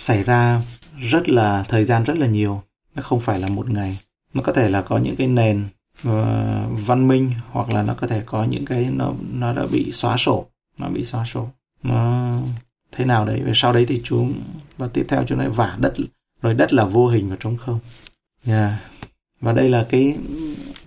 xảy 0.00 0.22
ra 0.22 0.62
rất 0.98 1.28
là 1.28 1.62
thời 1.68 1.84
gian 1.84 2.04
rất 2.04 2.18
là 2.18 2.26
nhiều. 2.26 2.62
Nó 2.96 3.02
không 3.02 3.20
phải 3.20 3.40
là 3.40 3.48
một 3.48 3.70
ngày. 3.70 3.98
Nó 4.34 4.42
có 4.42 4.52
thể 4.52 4.68
là 4.68 4.82
có 4.82 4.98
những 4.98 5.16
cái 5.16 5.26
nền 5.26 5.64
uh, 6.08 6.12
văn 6.86 7.08
minh 7.08 7.30
hoặc 7.50 7.70
là 7.70 7.82
nó 7.82 7.94
có 7.94 8.06
thể 8.06 8.22
có 8.26 8.44
những 8.44 8.64
cái 8.64 8.90
nó 8.92 9.14
nó 9.32 9.52
đã 9.52 9.66
bị 9.66 9.92
xóa 9.92 10.16
sổ. 10.16 10.46
Nó 10.78 10.88
bị 10.88 11.04
xóa 11.04 11.24
sổ. 11.24 11.48
Nó 11.82 12.32
thế 12.92 13.04
nào 13.04 13.24
đấy? 13.24 13.40
Về 13.40 13.52
sau 13.54 13.72
đấy 13.72 13.84
thì 13.88 14.00
chúng 14.04 14.42
và 14.78 14.88
tiếp 14.88 15.04
theo 15.08 15.24
chúng 15.26 15.38
nói 15.38 15.50
vả 15.50 15.76
đất 15.80 15.94
rồi 16.42 16.54
đất 16.54 16.72
là 16.72 16.84
vô 16.84 17.08
hình 17.08 17.30
và 17.30 17.36
trống 17.40 17.56
không. 17.56 17.78
Yeah. 18.46 18.72
và 19.40 19.52
đây 19.52 19.68
là 19.68 19.86
cái 19.90 20.16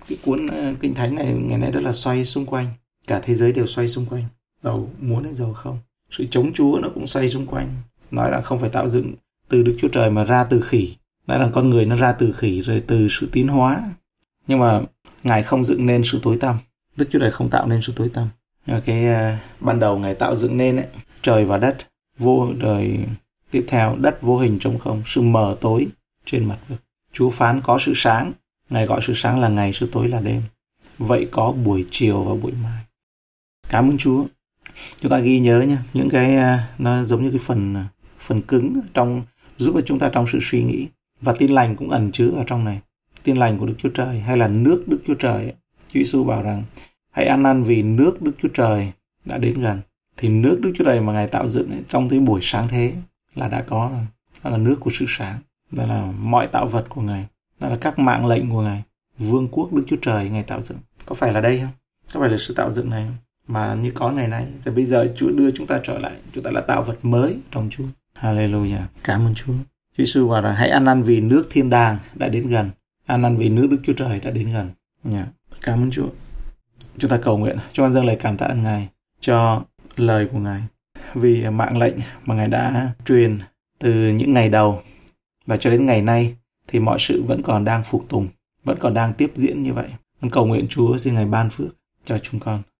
cái 0.08 0.18
cuốn 0.26 0.46
uh, 0.46 0.80
kinh 0.82 0.94
thánh 0.94 1.16
này 1.16 1.34
ngày 1.34 1.58
nay 1.58 1.72
rất 1.72 1.84
là 1.84 1.94
xoay 1.94 2.26
xung 2.26 2.46
quanh. 2.46 2.68
Cả 3.08 3.20
thế 3.24 3.36
giới 3.36 3.52
đều 3.52 3.68
xoay 3.68 3.88
xung 3.88 4.06
quanh. 4.06 4.24
Giàu 4.64 4.90
muốn 5.02 5.24
hay 5.24 5.34
giàu 5.34 5.54
không? 5.54 5.78
Sự 6.12 6.26
chống 6.32 6.54
chúa 6.54 6.80
nó 6.82 6.90
cũng 6.96 7.08
xoay 7.08 7.30
xung 7.30 7.46
quanh 7.46 7.68
nói 8.14 8.32
là 8.32 8.42
không 8.42 8.60
phải 8.60 8.70
tạo 8.70 8.88
dựng 8.88 9.14
từ 9.50 9.64
Đức 9.64 9.78
Chúa 9.80 9.88
Trời 9.88 10.10
mà 10.10 10.24
ra 10.24 10.44
từ 10.44 10.62
khỉ. 10.62 10.96
nói 11.28 11.40
rằng 11.40 11.52
con 11.54 11.70
người 11.70 11.86
nó 11.86 11.96
ra 11.96 12.12
từ 12.12 12.34
khỉ 12.38 12.62
rồi 12.62 12.84
từ 12.88 13.08
sự 13.10 13.30
tiến 13.32 13.48
hóa. 13.48 13.84
Nhưng 14.48 14.60
mà 14.60 14.82
Ngài 15.24 15.44
không 15.44 15.64
dựng 15.64 15.86
nên 15.86 16.02
sự 16.04 16.20
tối 16.24 16.38
tăm. 16.40 16.58
Đức 16.96 17.06
Chúa 17.12 17.20
Trời 17.20 17.32
không 17.32 17.50
tạo 17.50 17.68
nên 17.68 17.82
sự 17.82 17.94
tối 17.96 18.10
tăm. 18.14 18.28
Cái 18.86 19.06
uh, 19.10 19.40
ban 19.60 19.80
đầu 19.80 20.00
Ngài 20.00 20.16
tạo 20.16 20.36
dựng 20.36 20.58
nên 20.58 20.76
ấy, 20.76 20.86
trời 21.22 21.46
và 21.46 21.58
đất, 21.58 21.78
vô 22.18 22.54
đời 22.54 23.00
tiếp 23.52 23.66
theo 23.68 23.96
đất 23.96 24.22
vô 24.22 24.38
hình 24.38 24.60
trống 24.60 24.80
không, 24.80 25.04
sự 25.06 25.22
mờ 25.22 25.58
tối 25.62 25.88
trên 26.26 26.46
mặt 26.46 26.58
vực. 26.70 26.80
Chúa 27.14 27.30
phán 27.30 27.62
có 27.62 27.78
sự 27.80 27.92
sáng, 27.96 28.32
Ngài 28.70 28.86
gọi 28.86 29.02
sự 29.04 29.14
sáng 29.16 29.40
là 29.40 29.48
ngày, 29.48 29.74
sự 29.74 29.90
tối 29.92 30.08
là 30.08 30.22
đêm. 30.22 30.42
Vậy 30.98 31.28
có 31.32 31.52
buổi 31.52 31.86
chiều 31.90 32.24
và 32.24 32.36
buổi 32.36 32.52
mai. 32.52 32.84
Cảm 33.70 33.90
ơn 33.90 33.98
Chúa. 33.98 34.26
Chúng 35.00 35.12
ta 35.12 35.20
ghi 35.20 35.40
nhớ 35.40 35.62
nha, 35.62 35.78
những 35.94 36.10
cái 36.10 36.38
uh, 36.38 36.80
nó 36.80 37.04
giống 37.04 37.24
như 37.24 37.30
cái 37.30 37.40
phần 37.40 37.76
à, 37.76 37.88
phần 38.24 38.42
cứng 38.42 38.80
trong 38.94 39.24
giúp 39.58 39.72
cho 39.76 39.82
chúng 39.82 40.00
ta 40.00 40.10
trong 40.10 40.28
sự 40.28 40.40
suy 40.42 40.64
nghĩ. 40.64 40.88
Và 41.22 41.34
tin 41.34 41.52
lành 41.52 41.76
cũng 41.76 41.90
ẩn 41.90 42.12
chứa 42.12 42.30
ở 42.30 42.44
trong 42.48 42.66
này. 42.66 42.80
Tin 43.24 43.38
lành 43.38 43.58
của 43.58 43.66
Đức 43.66 43.76
Chúa 43.78 43.90
Trời 43.90 44.20
hay 44.20 44.38
là 44.38 44.48
nước 44.48 44.84
Đức 44.88 45.00
Chúa 45.08 45.14
Trời 45.14 45.54
Chúa 45.88 46.00
Giêsu 46.00 46.24
bảo 46.24 46.44
rằng 46.44 46.64
hãy 47.12 47.26
ăn 47.26 47.44
năn 47.44 47.64
vì 47.64 47.84
nước 47.84 48.22
Đức 48.22 48.32
Chúa 48.42 48.50
Trời 48.54 48.92
đã 49.26 49.38
đến 49.38 49.58
gần. 49.58 49.82
Thì 50.18 50.30
nước 50.30 50.60
Đức 50.62 50.74
Chúa 50.76 50.84
Trời 50.84 51.02
mà 51.02 51.14
Ngài 51.14 51.28
tạo 51.28 51.48
dựng 51.48 51.72
ấy, 51.72 51.82
trong 51.88 52.10
cái 52.10 52.20
buổi 52.20 52.40
sáng 52.44 52.68
thế 52.68 52.94
là 53.36 53.48
đã 53.48 53.62
có 53.62 53.90
rồi. 53.94 54.06
Đó 54.44 54.50
là 54.50 54.58
nước 54.58 54.76
của 54.80 54.92
sự 54.94 55.06
sáng. 55.08 55.40
Đó 55.72 55.86
là 55.86 56.12
mọi 56.20 56.48
tạo 56.48 56.68
vật 56.68 56.86
của 56.90 57.02
Ngài. 57.02 57.26
Đó 57.60 57.70
là 57.70 57.78
các 57.82 58.00
mạng 58.00 58.26
lệnh 58.26 58.50
của 58.50 58.62
Ngài. 58.62 58.84
Vương 59.18 59.48
quốc 59.48 59.74
Đức 59.74 59.84
Chúa 59.88 59.98
Trời 60.02 60.30
Ngài 60.30 60.44
tạo 60.44 60.62
dựng. 60.62 60.78
Có 61.06 61.16
phải 61.16 61.34
là 61.34 61.42
đây 61.42 61.60
không? 61.60 61.72
Có 62.14 62.20
phải 62.20 62.30
là 62.30 62.38
sự 62.40 62.54
tạo 62.54 62.72
dựng 62.72 62.90
này 62.90 63.04
không? 63.06 63.18
Mà 63.48 63.76
như 63.76 63.92
có 63.92 64.12
ngày 64.12 64.28
nay. 64.28 64.48
Rồi 64.66 64.76
bây 64.76 64.86
giờ 64.86 65.14
Chúa 65.16 65.30
đưa 65.30 65.52
chúng 65.52 65.68
ta 65.68 65.80
trở 65.84 66.00
lại. 66.00 66.14
Chúng 66.34 66.44
ta 66.44 66.52
là 66.52 66.62
tạo 66.62 66.84
vật 66.84 66.98
mới 67.06 67.38
trong 67.52 67.70
Chúa. 67.72 67.84
Hallelujah. 68.20 68.84
Cảm 69.04 69.26
ơn 69.26 69.36
Chúa. 69.36 69.54
Chúa 69.98 70.04
Giêsu 70.04 70.30
bảo 70.30 70.42
rằng, 70.42 70.56
hãy 70.56 70.70
ăn 70.70 70.84
năn 70.84 71.02
vì 71.02 71.22
nước 71.22 71.48
thiên 71.52 71.70
đàng 71.70 71.98
đã 72.14 72.28
đến 72.28 72.48
gần. 72.48 72.70
Ăn 73.06 73.22
năn 73.22 73.38
vì 73.38 73.50
nước 73.50 73.68
Đức 73.72 73.78
Chúa 73.84 73.94
Trời 73.94 74.20
đã 74.20 74.32
đến 74.32 74.54
gần. 74.54 74.72
Yeah. 75.14 75.28
cảm 75.62 75.84
ơn 75.84 75.92
Chúa. 75.92 76.10
Chúng 76.98 77.12
ta 77.12 77.18
cầu 77.18 77.38
nguyện. 77.38 77.58
Cho 77.72 77.84
con 77.84 77.94
dâng 77.94 78.06
lời 78.06 78.18
cảm 78.20 78.38
tạ 78.38 78.46
ơn 78.46 78.64
Ngài 78.64 78.90
cho 79.20 79.64
lời 79.96 80.28
của 80.32 80.40
Ngài. 80.40 80.62
Vì 81.14 81.50
mạng 81.50 81.78
lệnh 81.78 81.96
mà 82.26 82.36
Ngài 82.36 82.48
đã 82.48 82.92
truyền 83.06 83.40
từ 83.80 84.10
những 84.10 84.34
ngày 84.34 84.50
đầu 84.50 84.82
và 85.46 85.58
cho 85.58 85.70
đến 85.70 85.86
ngày 85.86 86.02
nay 86.02 86.36
thì 86.68 86.80
mọi 86.80 86.98
sự 87.00 87.24
vẫn 87.24 87.42
còn 87.42 87.66
đang 87.66 87.84
phục 87.84 88.06
tùng, 88.10 88.28
vẫn 88.64 88.78
còn 88.80 88.94
đang 88.94 89.14
tiếp 89.14 89.32
diễn 89.36 89.64
như 89.64 89.74
vậy. 89.74 89.88
Con 90.22 90.32
cầu 90.32 90.46
nguyện 90.46 90.68
Chúa, 90.70 90.98
xin 90.98 91.16
Ngài 91.16 91.26
ban 91.26 91.50
phước 91.50 91.76
cho 92.04 92.18
chúng 92.18 92.40
con. 92.40 92.64